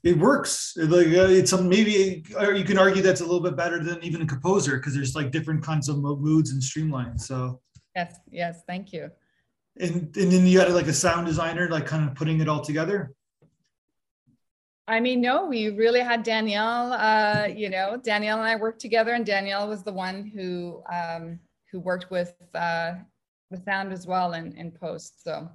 It 0.02 0.18
works. 0.18 0.74
Like 0.76 1.08
uh, 1.08 1.28
it's 1.28 1.52
a, 1.52 1.60
maybe 1.60 2.24
you 2.28 2.64
can 2.64 2.78
argue 2.78 3.02
that's 3.02 3.20
a 3.20 3.24
little 3.24 3.40
bit 3.40 3.56
better 3.56 3.82
than 3.82 4.02
even 4.02 4.22
a 4.22 4.26
composer 4.26 4.76
because 4.76 4.94
there's 4.94 5.14
like 5.14 5.30
different 5.30 5.62
kinds 5.62 5.88
of 5.88 5.98
moods 5.98 6.50
and 6.52 6.62
streamlines. 6.62 7.20
So 7.22 7.60
yes, 7.94 8.16
yes, 8.30 8.62
thank 8.66 8.92
you. 8.92 9.10
And 9.78 10.16
and 10.16 10.32
then 10.32 10.46
you 10.46 10.60
had 10.60 10.70
like 10.70 10.86
a 10.86 10.92
sound 10.92 11.26
designer, 11.26 11.68
like 11.68 11.86
kind 11.86 12.08
of 12.08 12.14
putting 12.14 12.40
it 12.40 12.48
all 12.48 12.60
together. 12.60 13.12
I 14.88 15.00
mean, 15.00 15.20
no, 15.20 15.46
we 15.46 15.70
really 15.70 16.00
had 16.00 16.22
Danielle. 16.22 16.92
Uh, 16.92 17.46
you 17.46 17.68
know, 17.68 17.96
Danielle 18.02 18.38
and 18.38 18.46
I 18.46 18.54
worked 18.56 18.80
together, 18.80 19.14
and 19.14 19.26
Danielle 19.26 19.68
was 19.68 19.82
the 19.82 19.92
one 19.92 20.24
who 20.24 20.82
um, 20.92 21.40
who 21.72 21.80
worked 21.80 22.10
with 22.10 22.34
uh, 22.54 22.92
the 23.50 23.56
sound 23.56 23.92
as 23.92 24.06
well 24.06 24.32
in, 24.32 24.56
in 24.56 24.70
post. 24.70 25.22
So. 25.22 25.48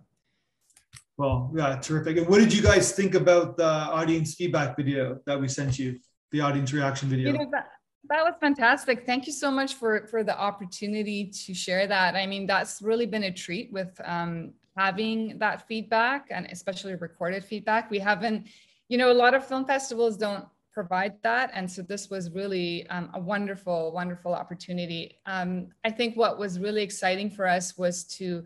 Well, 1.18 1.52
yeah, 1.56 1.78
terrific. 1.78 2.18
And 2.18 2.28
what 2.28 2.40
did 2.40 2.54
you 2.54 2.62
guys 2.62 2.94
think 2.94 3.16
about 3.16 3.58
the 3.58 3.66
audience 3.66 4.36
feedback 4.36 4.76
video 4.76 5.20
that 5.26 5.40
we 5.40 5.48
sent 5.48 5.78
you, 5.78 6.00
the 6.32 6.42
audience 6.42 6.74
reaction 6.74 7.10
video? 7.10 7.32
You 7.32 7.38
know, 7.40 7.50
that, 7.52 7.70
that 8.10 8.24
was 8.24 8.34
fantastic. 8.40 9.06
Thank 9.06 9.28
you 9.28 9.34
so 9.34 9.52
much 9.52 9.76
for, 9.76 10.08
for 10.08 10.24
the 10.24 10.38
opportunity 10.38 11.32
to 11.46 11.54
share 11.54 11.86
that. 11.88 12.16
I 12.16 12.26
mean, 12.26 12.48
that's 12.48 12.82
really 12.82 13.06
been 13.06 13.24
a 13.24 13.32
treat 13.32 13.72
with 13.72 14.00
um, 14.04 14.54
having 14.76 15.38
that 15.40 15.68
feedback 15.68 16.28
and 16.32 16.48
especially 16.48 16.96
recorded 16.96 17.44
feedback. 17.44 17.92
We 17.92 18.00
haven't, 18.00 18.48
you 18.88 18.98
know, 18.98 19.12
a 19.12 19.14
lot 19.14 19.34
of 19.34 19.46
film 19.46 19.66
festivals 19.66 20.18
don't 20.18 20.46
provide 20.72 21.14
that. 21.24 21.52
And 21.54 21.70
so 21.70 21.82
this 21.82 22.10
was 22.10 22.32
really 22.32 22.88
um, 22.88 23.10
a 23.14 23.20
wonderful, 23.20 23.92
wonderful 23.92 24.34
opportunity. 24.34 25.20
Um, 25.26 25.68
I 25.84 25.92
think 25.92 26.16
what 26.16 26.40
was 26.40 26.60
really 26.60 26.82
exciting 26.84 27.30
for 27.30 27.48
us 27.48 27.78
was 27.78 28.04
to 28.16 28.46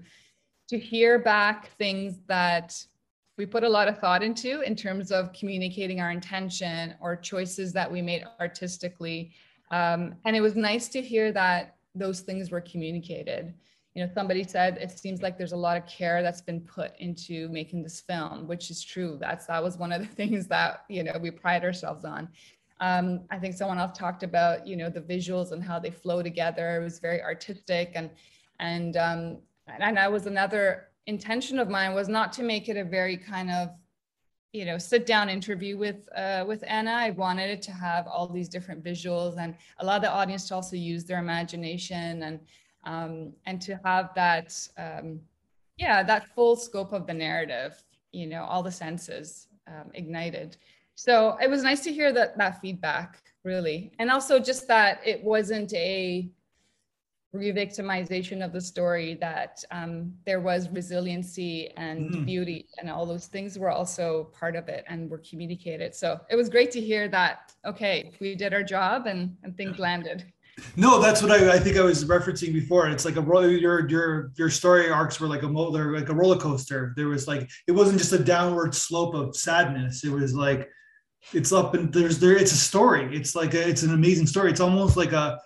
to 0.68 0.80
hear 0.80 1.20
back 1.20 1.70
things 1.78 2.22
that 2.28 2.76
we 3.38 3.46
put 3.46 3.64
a 3.64 3.70
lot 3.70 3.88
of 3.88 4.00
thought 4.00 4.24
into 4.24 4.62
in 4.62 4.76
terms 4.76 5.12
of 5.12 5.32
communicating 5.32 6.02
our 6.02 6.10
intention 6.10 6.96
or 7.00 7.16
choices 7.16 7.72
that 7.74 7.92
we 7.92 8.02
made 8.02 8.24
artistically. 8.40 9.32
Um, 9.70 10.16
and 10.26 10.36
it 10.36 10.42
was 10.42 10.56
nice 10.56 10.88
to 10.90 11.02
hear 11.02 11.32
that 11.34 11.76
those 11.94 12.22
things 12.22 12.50
were 12.50 12.62
communicated. 12.62 13.54
You 13.96 14.06
know, 14.06 14.12
somebody 14.14 14.44
said 14.44 14.78
it 14.78 14.92
seems 15.00 15.22
like 15.22 15.38
there's 15.38 15.54
a 15.54 15.58
lot 15.58 15.78
of 15.78 15.88
care 15.88 16.22
that's 16.22 16.42
been 16.42 16.60
put 16.60 16.92
into 17.00 17.48
making 17.48 17.82
this 17.82 18.02
film, 18.02 18.46
which 18.46 18.70
is 18.70 18.84
true. 18.84 19.18
That's 19.20 19.46
that 19.46 19.64
was 19.64 19.78
one 19.78 19.94
of 19.94 20.02
the 20.02 20.08
things 20.20 20.48
that 20.48 20.84
you 20.90 21.04
know 21.04 21.18
we 21.20 21.32
pride 21.32 21.64
ourselves 21.64 22.04
on. 22.04 22.28
Um, 22.82 23.22
I 23.32 23.40
think 23.40 23.56
someone 23.56 23.80
else 23.80 23.98
talked 23.98 24.24
about 24.24 24.68
you 24.68 24.76
know 24.76 24.90
the 24.90 25.00
visuals 25.00 25.54
and 25.54 25.64
how 25.64 25.80
they 25.80 25.92
flow 25.92 26.22
together. 26.22 26.80
It 26.80 26.84
was 26.84 27.00
very 27.00 27.22
artistic 27.22 27.94
and 27.96 28.10
and 28.60 28.98
um, 28.98 29.38
and 29.68 29.98
I 29.98 30.10
was 30.10 30.28
another 30.28 30.90
intention 31.08 31.58
of 31.60 31.70
mine 31.70 31.94
was 31.94 32.10
not 32.10 32.34
to 32.34 32.44
make 32.44 32.68
it 32.68 32.78
a 32.78 32.84
very 32.84 33.16
kind 33.16 33.50
of 33.50 33.70
you 34.52 34.66
know 34.66 34.78
sit 34.78 35.06
down 35.06 35.30
interview 35.30 35.78
with 35.78 36.10
uh, 36.16 36.44
with 36.46 36.66
Anna. 36.68 36.92
I 36.92 37.12
wanted 37.12 37.50
it 37.50 37.62
to 37.64 37.72
have 37.72 38.08
all 38.08 38.28
these 38.28 38.50
different 38.50 38.84
visuals 38.84 39.38
and 39.38 39.56
allow 39.80 40.00
the 40.00 40.12
audience 40.12 40.50
to 40.50 40.56
also 40.56 40.76
use 40.76 41.06
their 41.06 41.20
imagination 41.20 42.24
and 42.24 42.40
um, 42.86 43.34
and 43.46 43.62
to 43.62 43.80
have 43.84 44.14
that 44.16 44.56
um, 44.78 45.20
yeah 45.78 46.04
that 46.04 46.28
full 46.36 46.56
scope 46.56 46.94
of 46.94 47.08
the 47.08 47.14
narrative. 47.14 47.84
You 48.12 48.28
know 48.28 48.44
all 48.44 48.64
the 48.64 48.72
senses 48.72 49.48
um, 49.68 49.92
ignited. 49.94 50.58
So 50.96 51.38
it 51.42 51.50
was 51.50 51.64
nice 51.64 51.82
to 51.82 51.94
hear 51.94 52.14
that 52.14 52.38
that 52.38 52.62
feedback 52.62 53.22
really, 53.44 53.92
and 54.00 54.10
also 54.10 54.40
just 54.40 54.68
that 54.68 55.02
it 55.06 55.24
wasn't 55.24 55.74
a 55.74 56.30
re-victimization 57.36 58.44
of 58.44 58.52
the 58.54 58.62
story 58.62 59.16
that 59.16 59.64
um, 59.72 60.14
there 60.26 60.40
was 60.40 60.70
resiliency 60.70 61.70
and 61.78 62.10
mm. 62.10 62.26
beauty 62.26 62.68
and 62.80 62.90
all 62.90 63.06
those 63.06 63.28
things 63.28 63.60
were 63.60 63.70
also 63.70 64.32
part 64.38 64.56
of 64.56 64.68
it 64.70 64.84
and 64.88 65.10
were 65.10 65.22
communicated 65.30 65.94
so 65.94 66.20
it 66.30 66.36
was 66.36 66.50
great 66.50 66.72
to 66.72 66.82
hear 66.82 67.08
that 67.08 67.54
okay 67.66 68.12
we 68.20 68.36
did 68.36 68.54
our 68.54 68.64
job 68.64 69.06
and, 69.06 69.36
and 69.44 69.56
things 69.58 69.78
landed 69.78 70.26
no 70.76 71.02
that's 71.02 71.22
what 71.22 71.32
I, 71.32 71.54
I 71.56 71.60
think 71.60 71.78
i 71.78 71.82
was 71.82 72.06
referencing 72.06 72.54
before. 72.54 72.88
It's 72.88 73.06
like 73.06 73.18
a 73.18 73.22
roller 73.22 73.50
your 73.50 73.88
your 73.90 74.32
your 74.36 74.50
story 74.50 74.90
arcs 74.90 75.20
were 75.20 75.28
like 75.28 75.44
a 75.44 75.72
they're 75.72 75.92
like 75.92 76.10
a 76.10 76.14
roller 76.14 76.38
coaster. 76.38 76.94
There 76.96 77.08
was 77.08 77.28
like 77.28 77.50
it 77.68 77.72
wasn't 77.72 77.98
just 78.00 78.14
a 78.14 78.20
downward 78.20 78.74
slope 78.74 79.16
of 79.16 79.36
sadness. 79.36 80.04
It 80.04 80.12
was 80.12 80.34
like 80.34 80.70
it's 81.34 81.52
up 81.52 81.74
and 81.74 81.94
there's 81.94 82.20
there 82.20 82.38
it's 82.38 82.54
a 82.54 82.58
story. 82.58 83.16
It's 83.16 83.36
like 83.36 83.54
a, 83.54 83.68
it's 83.68 83.84
an 83.84 83.94
amazing 83.94 84.28
story. 84.28 84.52
It's 84.52 84.62
almost 84.62 84.96
like 84.96 85.12
a 85.12 85.40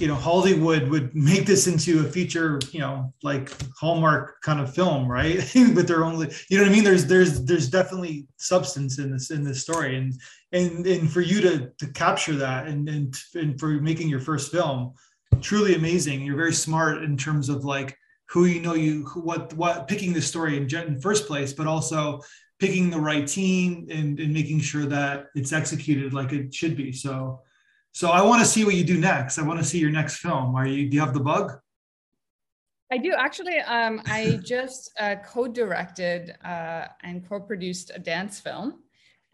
you 0.00 0.08
know 0.08 0.14
Hollywood 0.14 0.88
would 0.88 1.14
make 1.14 1.44
this 1.44 1.66
into 1.66 2.00
a 2.00 2.04
feature, 2.04 2.58
you 2.72 2.80
know, 2.80 3.12
like 3.22 3.52
Hallmark 3.78 4.40
kind 4.42 4.58
of 4.58 4.74
film, 4.74 5.06
right? 5.06 5.36
With 5.54 5.86
their 5.86 6.04
own, 6.04 6.18
you 6.48 6.56
know 6.56 6.64
what 6.64 6.70
I 6.70 6.74
mean? 6.74 6.84
There's 6.84 7.06
there's 7.06 7.44
there's 7.44 7.68
definitely 7.68 8.26
substance 8.36 8.98
in 8.98 9.12
this 9.12 9.30
in 9.30 9.44
this 9.44 9.60
story, 9.60 9.96
and 9.96 10.14
and 10.52 10.86
and 10.86 11.12
for 11.12 11.20
you 11.20 11.40
to 11.42 11.70
to 11.78 11.86
capture 11.92 12.34
that, 12.36 12.66
and 12.66 12.88
and 12.88 13.14
and 13.34 13.60
for 13.60 13.68
making 13.68 14.08
your 14.08 14.20
first 14.20 14.50
film, 14.50 14.94
truly 15.42 15.74
amazing. 15.74 16.22
You're 16.22 16.36
very 16.36 16.54
smart 16.54 17.04
in 17.04 17.18
terms 17.18 17.50
of 17.50 17.64
like 17.64 17.96
who 18.30 18.46
you 18.46 18.62
know 18.62 18.74
you 18.74 19.04
what 19.14 19.52
what 19.54 19.86
picking 19.86 20.14
the 20.14 20.22
story 20.22 20.56
in, 20.56 20.74
in 20.74 21.00
first 21.00 21.26
place, 21.26 21.52
but 21.52 21.66
also 21.66 22.20
picking 22.58 22.90
the 22.90 23.00
right 23.00 23.26
team 23.26 23.86
and, 23.90 24.18
and 24.20 24.32
making 24.32 24.60
sure 24.60 24.84
that 24.84 25.26
it's 25.34 25.52
executed 25.52 26.12
like 26.12 26.32
it 26.32 26.54
should 26.54 26.76
be. 26.76 26.92
So 26.92 27.40
so 27.92 28.10
I 28.10 28.22
want 28.22 28.40
to 28.40 28.46
see 28.46 28.64
what 28.64 28.74
you 28.74 28.84
do 28.84 28.98
next. 28.98 29.38
I 29.38 29.42
want 29.42 29.58
to 29.58 29.64
see 29.64 29.78
your 29.78 29.90
next 29.90 30.18
film. 30.18 30.54
Are 30.54 30.66
you? 30.66 30.88
Do 30.88 30.94
you 30.94 31.00
have 31.00 31.14
the 31.14 31.20
bug? 31.20 31.52
I 32.92 32.98
do 32.98 33.12
actually. 33.16 33.58
Um, 33.60 34.02
I 34.06 34.40
just 34.44 34.92
uh, 34.98 35.16
co-directed 35.24 36.36
uh, 36.44 36.86
and 37.02 37.28
co-produced 37.28 37.92
a 37.94 37.98
dance 37.98 38.40
film, 38.40 38.82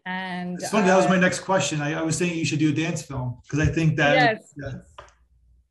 and 0.05 0.57
uh, 0.63 0.81
that 0.81 0.95
was 0.95 1.07
my 1.07 1.17
uh, 1.17 1.19
next 1.19 1.41
question. 1.41 1.81
I, 1.81 1.99
I, 1.99 2.01
was 2.01 2.17
saying 2.17 2.37
you 2.37 2.45
should 2.45 2.59
do 2.59 2.69
a 2.69 2.73
dance 2.73 3.01
film 3.01 3.37
because 3.43 3.59
I 3.59 3.71
think 3.71 3.95
that. 3.97 4.15
Yes. 4.15 4.53
Yeah. 4.57 4.79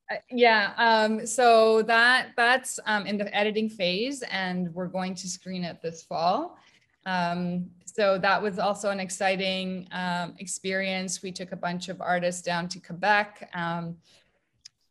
Uh, 0.09 0.16
yeah. 0.31 0.72
Um, 0.77 1.27
so 1.27 1.83
that 1.83 2.29
that's 2.37 2.79
um, 2.87 3.07
in 3.07 3.18
the 3.18 3.35
editing 3.37 3.68
phase, 3.68 4.22
and 4.31 4.72
we're 4.75 4.87
going 4.88 5.14
to 5.16 5.29
screen 5.29 5.64
it 5.64 5.83
this 5.83 6.03
fall. 6.03 6.57
Um, 7.05 7.70
so 7.97 8.19
that 8.19 8.43
was 8.43 8.59
also 8.59 8.91
an 8.91 9.01
exciting 9.01 9.89
um, 9.91 10.35
experience. 10.39 11.23
We 11.23 11.33
took 11.33 11.53
a 11.53 11.57
bunch 11.57 11.89
of 11.89 12.03
artists 12.03 12.43
down 12.43 12.69
to 12.69 12.79
Quebec. 12.79 13.49
Um, 13.55 13.97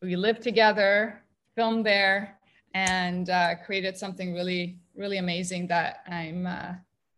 we 0.01 0.15
lived 0.15 0.41
together, 0.41 1.21
filmed 1.53 1.85
there, 1.85 2.39
and 2.73 3.29
uh, 3.29 3.57
created 3.63 3.95
something 3.95 4.33
really, 4.33 4.79
really 4.95 5.19
amazing 5.19 5.67
that 5.67 5.97
I'm, 6.07 6.47
uh, 6.47 6.73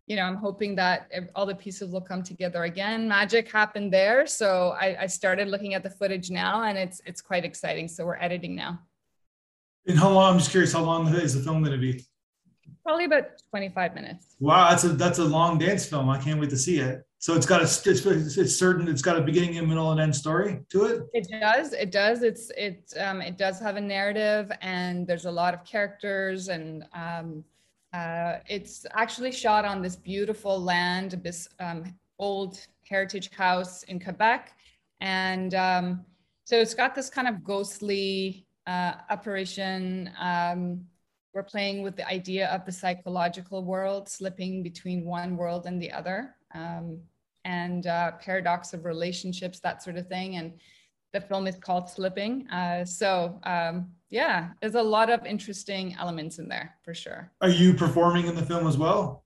you 0.07 0.17
know, 0.17 0.23
I'm 0.23 0.35
hoping 0.35 0.75
that 0.75 1.09
all 1.33 1.45
the 1.45 1.55
pieces 1.55 1.89
will 1.89 2.01
come 2.01 2.21
together 2.21 2.65
again. 2.65 3.07
Magic 3.07 3.49
happened 3.49 3.93
there, 3.93 4.27
so 4.27 4.75
I, 4.77 5.03
I 5.03 5.07
started 5.07 5.47
looking 5.47 5.73
at 5.73 5.83
the 5.83 5.89
footage 5.89 6.29
now, 6.29 6.63
and 6.63 6.77
it's 6.77 7.01
it's 7.05 7.21
quite 7.21 7.45
exciting. 7.45 7.87
So 7.87 8.05
we're 8.05 8.17
editing 8.17 8.55
now. 8.55 8.77
And 9.85 9.97
how 9.97 10.09
long? 10.09 10.33
I'm 10.33 10.39
just 10.39 10.51
curious. 10.51 10.73
How 10.73 10.83
long 10.83 11.07
is 11.15 11.33
the 11.33 11.41
film 11.41 11.63
going 11.63 11.71
to 11.71 11.77
be? 11.77 12.03
Probably 12.87 13.03
about 13.03 13.31
25 13.49 13.95
minutes. 13.95 14.37
Wow, 14.39 14.69
that's 14.69 14.85
a 14.85 14.87
that's 14.87 15.19
a 15.19 15.25
long 15.25 15.57
dance 15.57 15.85
film. 15.85 16.09
I 16.09 16.17
can't 16.19 16.39
wait 16.39 16.49
to 16.51 16.57
see 16.57 16.77
it. 16.79 17.05
So 17.19 17.35
it's 17.35 17.45
got 17.45 17.59
a 17.59 17.65
it's, 17.65 18.37
it's 18.37 18.55
certain 18.55 18.87
it's 18.87 19.01
got 19.01 19.17
a 19.17 19.21
beginning, 19.21 19.57
a 19.57 19.61
middle, 19.61 19.91
and 19.91 19.99
end 19.99 20.15
story 20.15 20.61
to 20.69 20.85
it. 20.85 21.01
It 21.11 21.27
does. 21.41 21.73
It 21.73 21.91
does. 21.91 22.23
It's 22.23 22.49
it 22.51 22.93
um, 22.97 23.21
it 23.21 23.37
does 23.37 23.59
have 23.59 23.75
a 23.75 23.81
narrative, 23.81 24.49
and 24.61 25.05
there's 25.05 25.25
a 25.25 25.31
lot 25.31 25.53
of 25.53 25.65
characters, 25.65 26.47
and 26.47 26.85
um, 26.93 27.43
uh, 27.91 28.35
it's 28.47 28.85
actually 28.93 29.33
shot 29.33 29.65
on 29.65 29.81
this 29.81 29.97
beautiful 29.97 30.57
land, 30.57 31.19
this 31.25 31.49
um, 31.59 31.93
old 32.19 32.57
heritage 32.87 33.29
house 33.31 33.83
in 33.83 33.99
Quebec, 33.99 34.53
and 35.01 35.53
um, 35.55 36.05
so 36.45 36.55
it's 36.55 36.73
got 36.73 36.95
this 36.95 37.09
kind 37.09 37.27
of 37.27 37.43
ghostly 37.43 38.45
uh, 38.65 38.93
apparition. 39.09 40.09
Um, 40.17 40.85
we're 41.37 41.43
playing 41.43 41.83
with 41.83 41.95
the 41.95 42.07
idea 42.07 42.47
of 42.47 42.65
the 42.65 42.71
psychological 42.71 43.63
world 43.63 44.09
slipping 44.09 44.63
between 44.63 45.05
one 45.05 45.37
world 45.37 45.67
and 45.67 45.79
the 45.79 45.91
other 45.91 46.33
um, 46.55 46.99
and 47.45 47.85
uh, 47.85 48.13
paradox 48.13 48.73
of 48.73 48.85
relationships 48.85 49.59
that 49.59 49.83
sort 49.83 49.97
of 49.97 50.07
thing 50.07 50.37
and 50.37 50.51
the 51.13 51.21
film 51.21 51.45
is 51.45 51.55
called 51.55 51.87
slipping. 51.87 52.47
Uh, 52.49 52.83
so 52.83 53.39
um, 53.43 53.87
yeah 54.09 54.49
there's 54.61 54.73
a 54.73 54.81
lot 54.81 55.11
of 55.11 55.23
interesting 55.27 55.95
elements 55.99 56.39
in 56.39 56.49
there 56.49 56.73
for 56.83 56.95
sure. 56.95 57.31
Are 57.41 57.49
you 57.49 57.75
performing 57.75 58.25
in 58.25 58.33
the 58.33 58.45
film 58.45 58.65
as 58.65 58.75
well 58.75 59.23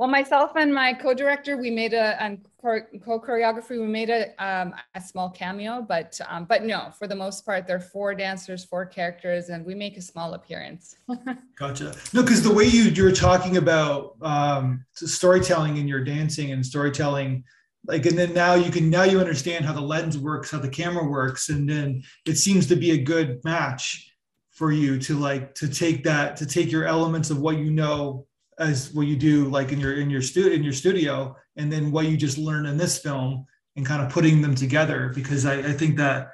well, 0.00 0.08
myself 0.08 0.52
and 0.56 0.74
my 0.74 0.94
co-director, 0.94 1.58
we 1.58 1.70
made 1.70 1.92
a 1.92 2.38
co-choreography, 2.62 3.78
we 3.78 3.86
made 3.86 4.08
a 4.08 4.32
um, 4.42 4.72
a 4.94 5.00
small 5.00 5.28
cameo, 5.28 5.84
but 5.86 6.18
um, 6.26 6.46
but 6.46 6.64
no, 6.64 6.90
for 6.98 7.06
the 7.06 7.14
most 7.14 7.44
part, 7.44 7.66
there 7.66 7.76
are 7.76 7.80
four 7.80 8.14
dancers, 8.14 8.64
four 8.64 8.86
characters, 8.86 9.50
and 9.50 9.62
we 9.62 9.74
make 9.74 9.98
a 9.98 10.00
small 10.00 10.32
appearance. 10.32 10.96
gotcha. 11.58 11.94
No, 12.14 12.22
because 12.22 12.42
the 12.42 12.50
way 12.52 12.64
you 12.64 12.84
you're 12.84 13.12
talking 13.12 13.58
about 13.58 14.16
um, 14.22 14.86
storytelling 14.94 15.76
and 15.78 15.86
your 15.86 16.02
dancing 16.02 16.52
and 16.52 16.64
storytelling, 16.64 17.44
like, 17.84 18.06
and 18.06 18.16
then 18.16 18.32
now 18.32 18.54
you 18.54 18.70
can 18.70 18.88
now 18.88 19.02
you 19.02 19.20
understand 19.20 19.66
how 19.66 19.74
the 19.74 19.82
lens 19.82 20.16
works, 20.16 20.50
how 20.50 20.60
the 20.60 20.70
camera 20.70 21.06
works, 21.06 21.50
and 21.50 21.68
then 21.68 22.02
it 22.24 22.38
seems 22.38 22.66
to 22.68 22.74
be 22.74 22.92
a 22.92 23.02
good 23.02 23.44
match 23.44 24.14
for 24.48 24.72
you 24.72 24.98
to 25.00 25.18
like 25.18 25.54
to 25.56 25.68
take 25.68 26.04
that 26.04 26.36
to 26.36 26.46
take 26.46 26.72
your 26.72 26.86
elements 26.86 27.28
of 27.28 27.38
what 27.38 27.58
you 27.58 27.70
know 27.70 28.26
as 28.60 28.92
what 28.92 29.06
you 29.06 29.16
do 29.16 29.46
like 29.46 29.72
in 29.72 29.80
your 29.80 29.94
in 29.94 30.10
your 30.10 30.22
studio 30.22 30.52
in 30.52 30.62
your 30.62 30.72
studio 30.72 31.34
and 31.56 31.72
then 31.72 31.90
what 31.90 32.06
you 32.06 32.16
just 32.16 32.38
learned 32.38 32.66
in 32.66 32.76
this 32.76 32.98
film 32.98 33.44
and 33.74 33.86
kind 33.86 34.02
of 34.02 34.12
putting 34.12 34.42
them 34.42 34.54
together 34.54 35.10
because 35.14 35.46
I, 35.46 35.54
I 35.54 35.72
think 35.72 35.96
that 35.96 36.30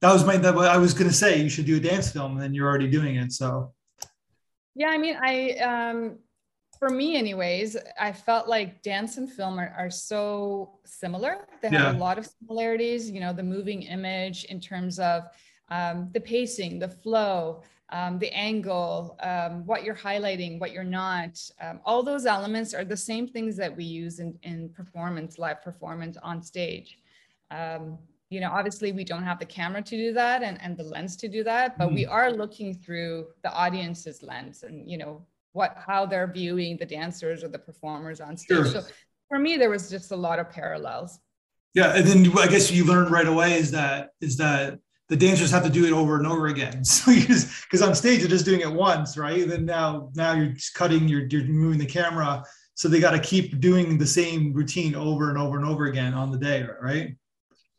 that 0.00 0.12
was 0.12 0.24
my 0.26 0.36
that 0.36 0.56
I 0.56 0.76
was 0.78 0.92
gonna 0.92 1.12
say 1.12 1.40
you 1.40 1.48
should 1.48 1.66
do 1.66 1.76
a 1.76 1.80
dance 1.80 2.10
film 2.10 2.32
and 2.32 2.42
then 2.42 2.54
you're 2.54 2.68
already 2.68 2.88
doing 2.88 3.16
it 3.16 3.32
so 3.32 3.72
yeah 4.74 4.88
I 4.88 4.98
mean 4.98 5.16
I 5.22 5.52
um 5.58 6.18
for 6.80 6.90
me 6.90 7.16
anyways 7.16 7.76
I 7.98 8.12
felt 8.12 8.48
like 8.48 8.82
dance 8.82 9.16
and 9.16 9.30
film 9.30 9.60
are, 9.60 9.72
are 9.78 9.90
so 9.90 10.80
similar 10.84 11.46
they 11.62 11.68
have 11.68 11.94
yeah. 11.94 11.96
a 11.96 11.98
lot 11.98 12.18
of 12.18 12.28
similarities 12.40 13.08
you 13.08 13.20
know 13.20 13.32
the 13.32 13.44
moving 13.44 13.82
image 13.82 14.44
in 14.44 14.60
terms 14.60 14.98
of 14.98 15.24
um, 15.70 16.10
the 16.12 16.20
pacing 16.20 16.80
the 16.80 16.88
flow 16.88 17.62
um, 17.90 18.18
the 18.18 18.32
angle, 18.32 19.16
um, 19.22 19.66
what 19.66 19.84
you're 19.84 19.94
highlighting, 19.94 20.60
what 20.60 20.72
you're 20.72 20.84
not. 20.84 21.40
Um, 21.60 21.80
all 21.84 22.02
those 22.02 22.26
elements 22.26 22.72
are 22.74 22.84
the 22.84 22.96
same 22.96 23.26
things 23.26 23.56
that 23.56 23.76
we 23.76 23.84
use 23.84 24.20
in, 24.20 24.38
in 24.42 24.68
performance, 24.70 25.38
live 25.38 25.62
performance 25.62 26.16
on 26.22 26.42
stage. 26.42 26.98
Um, 27.50 27.98
you 28.28 28.40
know, 28.40 28.50
obviously 28.50 28.92
we 28.92 29.02
don't 29.02 29.24
have 29.24 29.40
the 29.40 29.44
camera 29.44 29.82
to 29.82 29.96
do 29.96 30.12
that 30.12 30.42
and, 30.42 30.60
and 30.62 30.76
the 30.76 30.84
lens 30.84 31.16
to 31.16 31.28
do 31.28 31.42
that, 31.44 31.76
but 31.76 31.88
mm. 31.88 31.94
we 31.94 32.06
are 32.06 32.30
looking 32.30 32.74
through 32.74 33.26
the 33.42 33.52
audience's 33.52 34.22
lens 34.22 34.62
and, 34.62 34.88
you 34.88 34.96
know, 34.96 35.26
what 35.52 35.76
how 35.84 36.06
they're 36.06 36.30
viewing 36.30 36.76
the 36.76 36.86
dancers 36.86 37.42
or 37.42 37.48
the 37.48 37.58
performers 37.58 38.20
on 38.20 38.36
stage. 38.36 38.56
Sure. 38.56 38.66
So 38.66 38.82
for 39.28 39.38
me, 39.38 39.56
there 39.56 39.68
was 39.68 39.90
just 39.90 40.12
a 40.12 40.16
lot 40.16 40.38
of 40.38 40.48
parallels. 40.48 41.18
Yeah, 41.74 41.96
and 41.96 42.06
then 42.06 42.38
I 42.38 42.46
guess 42.46 42.70
you 42.70 42.84
learn 42.84 43.10
right 43.10 43.26
away 43.26 43.54
is 43.54 43.70
that 43.72 44.10
is 44.20 44.36
that 44.36 44.78
the 45.10 45.16
dancers 45.16 45.50
have 45.50 45.64
to 45.64 45.70
do 45.70 45.84
it 45.84 45.92
over 45.92 46.16
and 46.16 46.26
over 46.26 46.46
again. 46.46 46.82
So 46.84 47.10
you 47.10 47.26
just 47.26 47.64
because 47.64 47.82
on 47.82 47.94
stage 47.94 48.20
you're 48.20 48.28
just 48.28 48.44
doing 48.44 48.60
it 48.60 48.72
once, 48.72 49.18
right? 49.18 49.42
And 49.42 49.50
then 49.50 49.64
now 49.66 50.10
now 50.14 50.32
you're 50.32 50.52
just 50.52 50.74
cutting, 50.74 51.08
you're 51.08 51.26
you're 51.26 51.44
moving 51.44 51.78
the 51.78 51.86
camera, 51.86 52.44
so 52.74 52.88
they 52.88 53.00
got 53.00 53.10
to 53.10 53.18
keep 53.18 53.60
doing 53.60 53.98
the 53.98 54.06
same 54.06 54.52
routine 54.52 54.94
over 54.94 55.28
and 55.28 55.36
over 55.36 55.58
and 55.58 55.66
over 55.66 55.86
again 55.86 56.14
on 56.14 56.30
the 56.30 56.38
day, 56.38 56.66
right? 56.80 57.16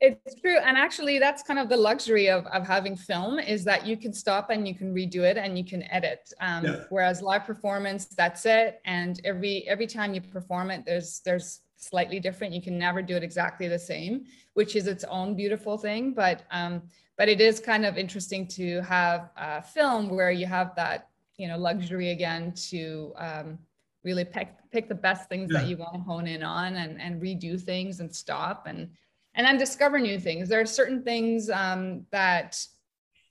It's 0.02 0.34
true. 0.42 0.58
And 0.58 0.76
actually 0.78 1.20
that's 1.20 1.44
kind 1.44 1.60
of 1.60 1.70
the 1.70 1.78
luxury 1.78 2.28
of, 2.28 2.46
of 2.48 2.66
having 2.66 2.96
film 2.96 3.38
is 3.38 3.64
that 3.66 3.86
you 3.86 3.96
can 3.96 4.14
stop 4.14 4.50
and 4.50 4.68
you 4.68 4.74
can 4.74 4.94
redo 4.94 5.22
it 5.22 5.38
and 5.38 5.58
you 5.58 5.64
can 5.64 5.84
edit. 5.84 6.20
Um, 6.42 6.66
Yeah. 6.66 6.84
Whereas 6.90 7.22
live 7.22 7.46
performance, 7.46 8.06
that's 8.06 8.46
it. 8.46 8.82
And 8.86 9.22
every 9.24 9.68
every 9.68 9.88
time 9.88 10.14
you 10.16 10.22
perform 10.22 10.72
it, 10.72 10.86
there's 10.86 11.22
there's 11.24 11.62
slightly 11.82 12.20
different. 12.20 12.54
You 12.54 12.62
can 12.62 12.78
never 12.78 13.02
do 13.02 13.16
it 13.16 13.24
exactly 13.24 13.68
the 13.68 13.80
same, 13.80 14.26
which 14.54 14.76
is 14.76 14.88
its 14.88 15.04
own 15.06 15.36
beautiful 15.36 15.78
thing. 15.78 16.14
But 16.14 16.44
um, 16.52 16.84
but 17.18 17.28
it 17.28 17.42
is 17.42 17.60
kind 17.60 17.86
of 17.86 17.98
interesting 17.98 18.48
to 18.48 18.82
have 18.82 19.30
a 19.36 19.62
film 19.62 20.10
where 20.10 20.32
you 20.32 20.46
have 20.46 20.76
that 20.76 21.10
you 21.38 21.48
know 21.48 21.58
luxury 21.58 22.12
again 22.12 22.54
to 22.70 23.14
um, 23.18 23.60
really 24.04 24.24
pick 24.24 24.50
pick 24.72 24.88
the 24.88 24.96
best 24.96 25.28
things 25.28 25.52
that 25.52 25.68
you 25.68 25.78
want 25.78 25.94
to 25.94 26.00
hone 26.00 26.28
in 26.28 26.44
on 26.44 26.76
and 26.76 27.02
and 27.02 27.22
redo 27.22 27.60
things 27.60 28.00
and 28.00 28.14
stop 28.16 28.68
and 28.68 28.90
and 29.36 29.46
then 29.46 29.58
discover 29.58 30.00
new 30.00 30.20
things. 30.20 30.50
There 30.50 30.62
are 30.62 30.66
certain 30.66 31.04
things 31.04 31.50
um, 31.50 32.06
that 32.12 32.64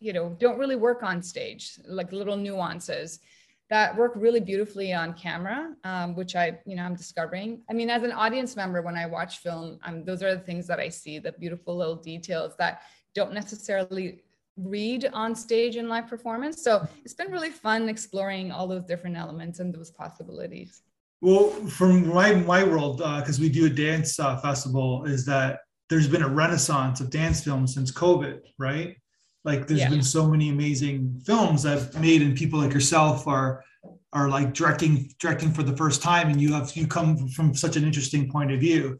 you 0.00 0.12
know 0.12 0.36
don't 0.40 0.58
really 0.58 0.76
work 0.76 1.02
on 1.02 1.22
stage, 1.22 1.78
like 1.86 2.12
little 2.12 2.36
nuances 2.36 3.20
that 3.70 3.96
work 3.96 4.12
really 4.16 4.40
beautifully 4.40 4.92
on 4.92 5.14
camera, 5.14 5.74
um, 5.84 6.14
which 6.16 6.34
I 6.36 6.58
you 6.66 6.76
know 6.76 6.82
I'm 6.82 6.96
discovering. 6.96 7.62
I 7.70 7.72
mean, 7.72 7.88
as 7.88 8.02
an 8.02 8.12
audience 8.12 8.56
member, 8.56 8.82
when 8.82 8.96
I 8.96 9.06
watch 9.06 9.38
film, 9.38 9.78
um, 9.84 10.04
those 10.04 10.22
are 10.22 10.34
the 10.34 10.40
things 10.40 10.66
that 10.66 10.80
I 10.80 10.88
see, 10.88 11.18
the 11.18 11.32
beautiful 11.32 11.76
little 11.76 11.96
details 11.96 12.52
that 12.58 12.82
don't 13.14 13.32
necessarily 13.32 14.22
read 14.56 15.08
on 15.12 15.34
stage 15.34 15.76
in 15.76 15.88
live 15.88 16.08
performance. 16.08 16.62
So 16.62 16.86
it's 17.04 17.14
been 17.14 17.30
really 17.30 17.50
fun 17.50 17.88
exploring 17.88 18.52
all 18.52 18.66
those 18.66 18.84
different 18.84 19.16
elements 19.16 19.60
and 19.60 19.72
those 19.72 19.90
possibilities. 19.90 20.82
Well, 21.20 21.50
from 21.68 22.08
my 22.08 22.34
my 22.34 22.64
world, 22.64 22.98
because 22.98 23.38
we 23.38 23.48
do 23.48 23.66
a 23.66 23.70
dance 23.70 24.18
uh, 24.18 24.36
festival, 24.38 25.04
is 25.04 25.24
that 25.26 25.60
there's 25.88 26.08
been 26.08 26.22
a 26.22 26.28
renaissance 26.28 27.00
of 27.00 27.10
dance 27.10 27.42
films 27.44 27.74
since 27.74 27.92
COVID, 27.92 28.40
right? 28.58 28.96
Like 29.44 29.66
there's 29.66 29.80
Yeah. 29.80 29.90
been 29.90 30.02
so 30.02 30.26
many 30.26 30.50
amazing 30.50 31.22
films 31.24 31.64
I've 31.64 31.98
made, 32.00 32.22
and 32.22 32.36
people 32.36 32.58
like 32.58 32.74
yourself 32.74 33.26
are 33.26 33.64
are 34.12 34.28
like 34.28 34.52
directing 34.52 35.12
directing 35.18 35.52
for 35.52 35.62
the 35.62 35.76
first 35.76 36.02
time, 36.02 36.28
and 36.28 36.40
you 36.40 36.52
have 36.52 36.74
you 36.76 36.86
come 36.86 37.28
from 37.28 37.54
such 37.54 37.76
an 37.76 37.84
interesting 37.84 38.30
point 38.30 38.50
of 38.52 38.60
view. 38.60 38.98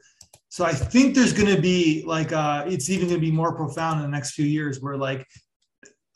So 0.48 0.64
I 0.64 0.72
think 0.72 1.14
there's 1.14 1.32
going 1.32 1.54
to 1.54 1.60
be 1.60 2.02
like 2.06 2.32
uh, 2.32 2.64
it's 2.66 2.88
even 2.90 3.08
going 3.08 3.20
to 3.20 3.26
be 3.26 3.30
more 3.32 3.54
profound 3.54 4.00
in 4.00 4.10
the 4.10 4.16
next 4.16 4.32
few 4.32 4.46
years, 4.46 4.80
where 4.80 4.96
like 4.96 5.26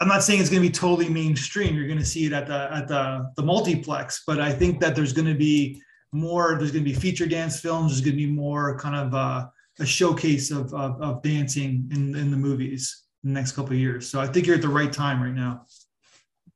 I'm 0.01 0.09
not 0.09 0.23
saying 0.25 0.41
it's 0.41 0.51
going 0.51 0.63
to 0.63 0.69
be 0.69 0.73
totally 0.73 1.09
mainstream. 1.09 1.75
You're 1.75 1.87
going 1.87 1.99
to 1.99 2.05
see 2.05 2.25
it 2.25 2.33
at 2.33 2.47
the 2.47 2.69
at 2.73 2.89
the 2.89 3.31
the 3.37 3.43
multiplex, 3.43 4.23
but 4.27 4.41
I 4.41 4.53
think 4.53 4.81
that 4.81 4.97
there's 4.97 5.13
going 5.13 5.29
to 5.29 5.35
be 5.39 5.83
more. 6.13 6.57
There's 6.59 6.71
going 6.73 6.85
to 6.85 6.91
be 6.91 6.97
feature 6.97 7.27
dance 7.27 7.61
films. 7.61 7.93
There's 7.93 8.01
going 8.01 8.17
to 8.17 8.27
be 8.27 8.33
more 8.33 8.79
kind 8.79 8.97
of 8.97 9.15
uh, 9.15 9.47
a 9.81 9.87
showcase 9.87 10.51
of, 10.51 10.73
of 10.73 11.01
of 11.03 11.23
dancing 11.23 11.89
in 11.93 12.17
in 12.17 12.31
the 12.31 12.37
movies 12.37 13.04
next 13.33 13.53
couple 13.53 13.73
of 13.73 13.79
years. 13.79 14.09
So 14.09 14.21
I 14.21 14.27
think 14.27 14.47
you're 14.47 14.57
at 14.57 14.63
the 14.63 14.69
right 14.69 14.93
time 14.93 15.23
right 15.23 15.33
now. 15.35 15.67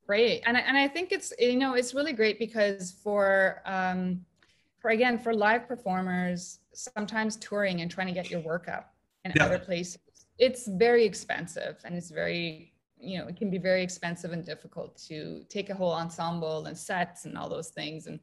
Great. 0.05 0.41
And, 0.45 0.55
I- 0.57 0.61
and 0.61 0.77
I 0.77 0.87
think 0.87 1.11
it's, 1.11 1.33
you 1.39 1.55
know, 1.57 1.73
it's 1.73 1.93
really 1.93 2.13
great 2.13 2.39
because 2.39 2.91
for, 3.03 3.61
um, 3.65 4.25
for 4.79 4.91
again, 4.91 5.19
for 5.19 5.33
live 5.33 5.67
performers, 5.67 6.59
sometimes 6.73 7.35
touring 7.37 7.81
and 7.81 7.91
trying 7.91 8.07
to 8.07 8.13
get 8.13 8.29
your 8.29 8.39
work 8.41 8.67
up 8.69 8.93
in 9.25 9.33
Yeah. 9.35 9.45
other 9.45 9.59
places, 9.59 9.99
it's 10.37 10.67
very 10.67 11.03
expensive 11.05 11.77
and 11.83 11.95
it's 11.95 12.09
very, 12.09 12.73
you 12.97 13.17
know, 13.17 13.27
it 13.27 13.35
can 13.35 13.49
be 13.49 13.57
very 13.57 13.83
expensive 13.83 14.31
and 14.31 14.45
difficult 14.45 14.97
to 15.07 15.43
take 15.49 15.69
a 15.69 15.75
whole 15.75 15.91
ensemble 15.91 16.65
and 16.65 16.77
sets 16.77 17.25
and 17.25 17.37
all 17.37 17.49
those 17.49 17.69
things. 17.69 18.07
And 18.07 18.19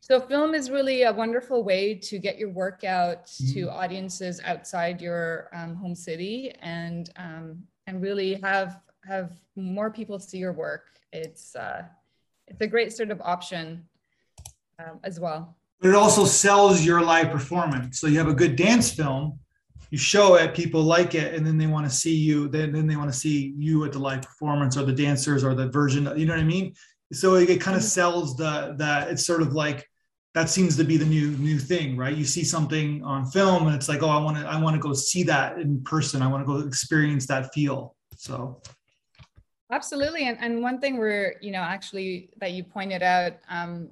so 0.00 0.20
film 0.20 0.54
is 0.54 0.70
really 0.70 1.02
a 1.02 1.12
wonderful 1.12 1.62
way 1.62 1.94
to 1.94 2.18
get 2.18 2.38
your 2.38 2.50
work 2.50 2.84
out 2.84 3.26
to 3.52 3.68
audiences 3.70 4.40
outside 4.44 5.00
your 5.02 5.50
um, 5.52 5.74
home 5.76 5.94
city 5.94 6.52
and 6.62 7.10
um, 7.16 7.62
and 7.88 8.02
really 8.02 8.34
have 8.34 8.80
have 9.06 9.32
more 9.56 9.90
people 9.90 10.18
see 10.18 10.38
your 10.38 10.52
work. 10.52 10.84
It's 11.12 11.56
uh, 11.56 11.82
it's 12.46 12.60
a 12.60 12.66
great 12.66 12.92
sort 12.92 13.10
of 13.10 13.20
option 13.22 13.88
um, 14.78 15.00
as 15.02 15.18
well. 15.18 15.56
But 15.80 15.88
it 15.90 15.94
also 15.94 16.24
sells 16.24 16.84
your 16.84 17.00
live 17.00 17.30
performance. 17.30 17.98
So 17.98 18.06
you 18.06 18.18
have 18.18 18.28
a 18.28 18.34
good 18.34 18.56
dance 18.56 18.90
film, 18.90 19.38
you 19.90 19.98
show 19.98 20.34
it, 20.34 20.54
people 20.54 20.82
like 20.82 21.14
it, 21.14 21.34
and 21.34 21.46
then 21.46 21.56
they 21.56 21.66
want 21.66 21.88
to 21.88 21.94
see 21.94 22.14
you. 22.14 22.48
Then 22.48 22.72
then 22.72 22.86
they 22.86 22.96
want 22.96 23.10
to 23.10 23.18
see 23.18 23.54
you 23.56 23.84
at 23.86 23.92
the 23.92 23.98
live 23.98 24.22
performance 24.22 24.76
or 24.76 24.84
the 24.84 24.92
dancers 24.92 25.42
or 25.42 25.54
the 25.54 25.68
version. 25.68 26.04
You 26.16 26.26
know 26.26 26.34
what 26.34 26.40
I 26.40 26.44
mean? 26.44 26.74
So 27.12 27.36
it, 27.36 27.48
it 27.48 27.60
kind 27.60 27.76
of 27.76 27.82
sells 27.82 28.36
the 28.36 28.74
that 28.76 29.08
it's 29.08 29.24
sort 29.24 29.40
of 29.40 29.54
like 29.54 29.87
that 30.38 30.48
seems 30.48 30.76
to 30.76 30.84
be 30.84 30.96
the 30.96 31.04
new 31.04 31.30
new 31.38 31.58
thing, 31.58 31.96
right? 31.96 32.16
You 32.16 32.24
see 32.24 32.44
something 32.44 33.02
on 33.02 33.26
film 33.26 33.66
and 33.66 33.74
it's 33.74 33.88
like, 33.88 34.04
oh, 34.04 34.08
I 34.08 34.20
want 34.20 34.36
to 34.36 34.44
I 34.46 34.60
want 34.60 34.74
to 34.76 34.80
go 34.80 34.92
see 34.92 35.24
that 35.24 35.58
in 35.58 35.82
person. 35.82 36.22
I 36.22 36.28
want 36.28 36.42
to 36.42 36.46
go 36.46 36.64
experience 36.64 37.26
that 37.26 37.52
feel. 37.52 37.96
So 38.16 38.62
Absolutely. 39.72 40.28
And, 40.28 40.38
and 40.40 40.62
one 40.62 40.80
thing 40.80 40.96
we're, 40.96 41.36
you 41.42 41.50
know, 41.50 41.60
actually 41.60 42.30
that 42.40 42.52
you 42.52 42.62
pointed 42.62 43.02
out 43.02 43.32
um, 43.50 43.90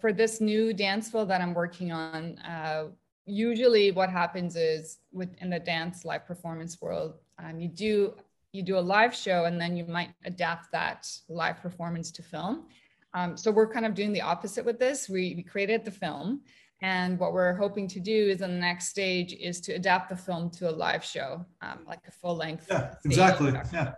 for 0.00 0.12
this 0.12 0.40
new 0.40 0.72
dance 0.72 1.10
film 1.10 1.28
that 1.28 1.40
I'm 1.40 1.52
working 1.52 1.90
on, 1.90 2.38
uh, 2.38 2.84
usually 3.26 3.90
what 3.90 4.08
happens 4.08 4.54
is 4.54 4.98
within 5.12 5.50
the 5.50 5.58
dance 5.58 6.04
live 6.04 6.24
performance 6.26 6.80
world, 6.80 7.14
um, 7.42 7.58
you 7.58 7.68
do 7.68 8.14
you 8.52 8.62
do 8.62 8.78
a 8.78 8.84
live 8.96 9.14
show 9.14 9.44
and 9.46 9.60
then 9.60 9.76
you 9.76 9.84
might 9.84 10.10
adapt 10.24 10.70
that 10.72 11.08
live 11.28 11.60
performance 11.60 12.12
to 12.12 12.22
film. 12.22 12.66
Um, 13.18 13.36
so 13.36 13.50
we're 13.50 13.68
kind 13.68 13.84
of 13.84 13.94
doing 13.94 14.12
the 14.12 14.20
opposite 14.20 14.64
with 14.64 14.78
this. 14.78 15.08
We, 15.08 15.34
we 15.36 15.42
created 15.42 15.84
the 15.84 15.90
film 15.90 16.42
and 16.82 17.18
what 17.18 17.32
we're 17.32 17.54
hoping 17.54 17.88
to 17.88 17.98
do 18.00 18.28
is 18.28 18.40
in 18.40 18.52
the 18.52 18.60
next 18.60 18.88
stage 18.88 19.32
is 19.32 19.60
to 19.62 19.72
adapt 19.72 20.08
the 20.08 20.16
film 20.16 20.50
to 20.50 20.70
a 20.70 20.74
live 20.86 21.04
show, 21.04 21.44
um, 21.60 21.80
like 21.86 21.98
a 22.06 22.12
full 22.12 22.36
length. 22.36 22.66
yeah, 22.70 22.94
exactly. 23.04 23.52
Yeah. 23.72 23.94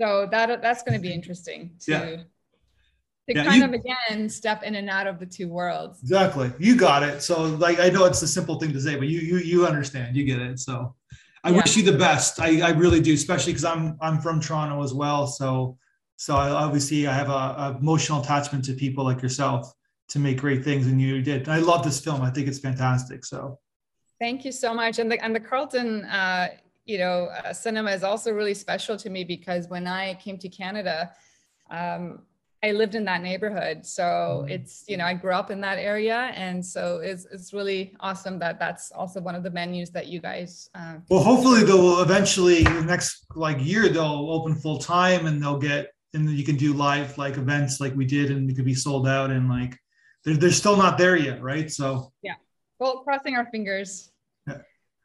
So 0.00 0.26
that 0.30 0.60
that's 0.62 0.82
going 0.82 0.94
to 0.94 1.00
be 1.00 1.12
interesting 1.12 1.70
to 1.82 1.90
Yeah. 1.92 2.00
to 2.00 2.24
Yeah, 3.28 3.44
kind 3.44 3.56
you- 3.58 3.64
of 3.66 3.72
again 3.74 4.28
step 4.28 4.64
in 4.64 4.74
and 4.74 4.90
out 4.90 5.06
of 5.06 5.20
the 5.20 5.26
two 5.26 5.48
worlds. 5.48 6.00
Exactly. 6.02 6.50
You 6.58 6.74
got 6.76 7.04
it. 7.04 7.22
So 7.22 7.42
like 7.44 7.78
I 7.78 7.88
know 7.90 8.04
it's 8.06 8.22
a 8.22 8.28
simple 8.28 8.58
thing 8.58 8.72
to 8.72 8.80
say, 8.80 8.96
but 8.96 9.06
you 9.06 9.20
you 9.20 9.36
you 9.38 9.66
understand. 9.66 10.16
You 10.16 10.24
get 10.24 10.40
it. 10.40 10.58
So 10.58 10.94
I 11.44 11.50
Yeah. 11.50 11.56
wish 11.58 11.76
you 11.76 11.84
the 11.84 11.96
best. 11.98 12.40
I, 12.40 12.60
I 12.62 12.70
really 12.70 13.00
do, 13.00 13.12
especially 13.14 13.52
because 13.52 13.64
I'm 13.64 13.96
I'm 14.00 14.20
from 14.20 14.40
Toronto 14.40 14.82
as 14.82 14.92
well. 14.92 15.26
So 15.28 15.78
so 16.18 16.34
I 16.36 16.50
obviously 16.50 17.06
I 17.06 17.14
have 17.14 17.30
a, 17.30 17.32
a 17.64 17.76
emotional 17.80 18.20
attachment 18.20 18.64
to 18.64 18.72
people 18.72 19.04
like 19.04 19.22
yourself 19.22 19.72
to 20.08 20.18
make 20.18 20.38
great 20.40 20.64
things, 20.64 20.86
and 20.88 21.00
you 21.00 21.22
did. 21.22 21.48
I 21.48 21.58
love 21.58 21.84
this 21.84 22.00
film. 22.00 22.20
I 22.22 22.30
think 22.30 22.48
it's 22.48 22.58
fantastic. 22.58 23.24
So 23.24 23.58
Thank 24.20 24.44
you 24.44 24.50
so 24.50 24.74
much. 24.74 24.98
And 24.98 25.08
the 25.12 25.24
and 25.24 25.32
the 25.34 25.40
Carlton, 25.40 26.04
uh, 26.06 26.48
you 26.86 26.98
know, 26.98 27.26
uh, 27.26 27.52
cinema 27.52 27.92
is 27.92 28.02
also 28.02 28.32
really 28.32 28.54
special 28.54 28.96
to 28.96 29.08
me 29.10 29.22
because 29.22 29.68
when 29.68 29.86
I 29.86 30.14
came 30.14 30.38
to 30.38 30.48
Canada, 30.48 31.12
um, 31.70 32.22
I 32.64 32.72
lived 32.72 32.96
in 32.96 33.04
that 33.04 33.22
neighborhood. 33.22 33.86
So 33.86 34.06
Mhm. 34.44 34.50
it's 34.50 34.84
you 34.88 34.96
know 34.96 35.04
I 35.04 35.14
grew 35.14 35.34
up 35.42 35.52
in 35.52 35.60
that 35.60 35.78
area, 35.78 36.32
and 36.34 36.66
so 36.74 36.98
it's 37.10 37.24
it's 37.34 37.52
really 37.52 37.94
awesome 38.00 38.40
that 38.40 38.58
that's 38.58 38.90
also 38.90 39.20
one 39.20 39.36
of 39.36 39.44
the 39.44 39.50
menus 39.52 39.90
that 39.90 40.06
you 40.08 40.18
guys. 40.20 40.68
Uh, 40.74 40.94
well, 41.08 41.22
hopefully 41.22 41.62
they'll 41.62 42.00
eventually 42.00 42.64
the 42.64 42.82
next 42.94 43.24
like 43.36 43.58
year 43.64 43.88
they'll 43.88 44.26
open 44.36 44.56
full 44.56 44.78
time 44.78 45.26
and 45.28 45.40
they'll 45.40 45.58
get 45.72 45.92
and 46.14 46.30
you 46.30 46.44
can 46.44 46.56
do 46.56 46.72
live 46.72 47.16
like 47.18 47.36
events 47.36 47.80
like 47.80 47.94
we 47.94 48.04
did 48.04 48.30
and 48.30 48.50
it 48.50 48.54
could 48.54 48.64
be 48.64 48.74
sold 48.74 49.06
out 49.06 49.30
and 49.30 49.48
like 49.48 49.76
they're, 50.24 50.36
they're 50.36 50.50
still 50.50 50.76
not 50.76 50.98
there 50.98 51.16
yet 51.16 51.42
right? 51.42 51.70
So 51.70 52.12
yeah. 52.22 52.34
Well 52.78 53.00
crossing 53.00 53.34
our 53.34 53.46
fingers. 53.50 54.10
Yeah. 54.46 54.54
all 54.54 54.60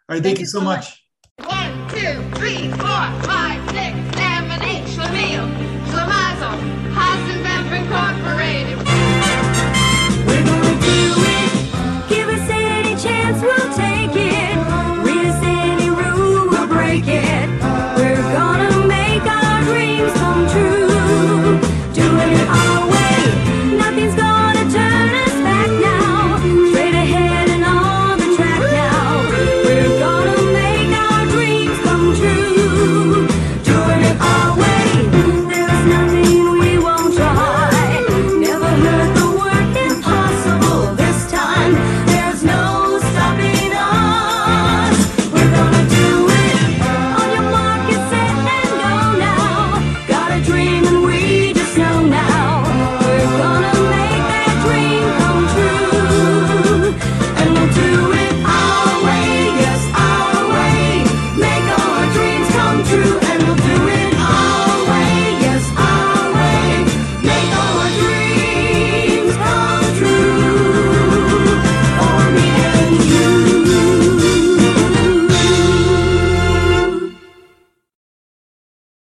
right 0.09 0.23
thank, 0.23 0.23
thank 0.23 0.37
you, 0.39 0.43
you 0.43 0.47
so 0.47 0.61
much. 0.61 1.01
much 1.39 1.49
one 1.49 1.89
two 1.89 2.21
three 2.37 2.69
four 2.69 3.03
five 3.25 3.61
six 3.71 3.95
seven 4.17 4.61
eight. 4.63 4.83
Schlemiel 4.93 5.47
schlemazel 5.89 6.57
hasenpfeffer 6.93 7.75
incorporated. 7.81 8.77
We're 10.27 10.45
gonna 10.45 10.79
do 10.81 11.13
it. 11.17 11.52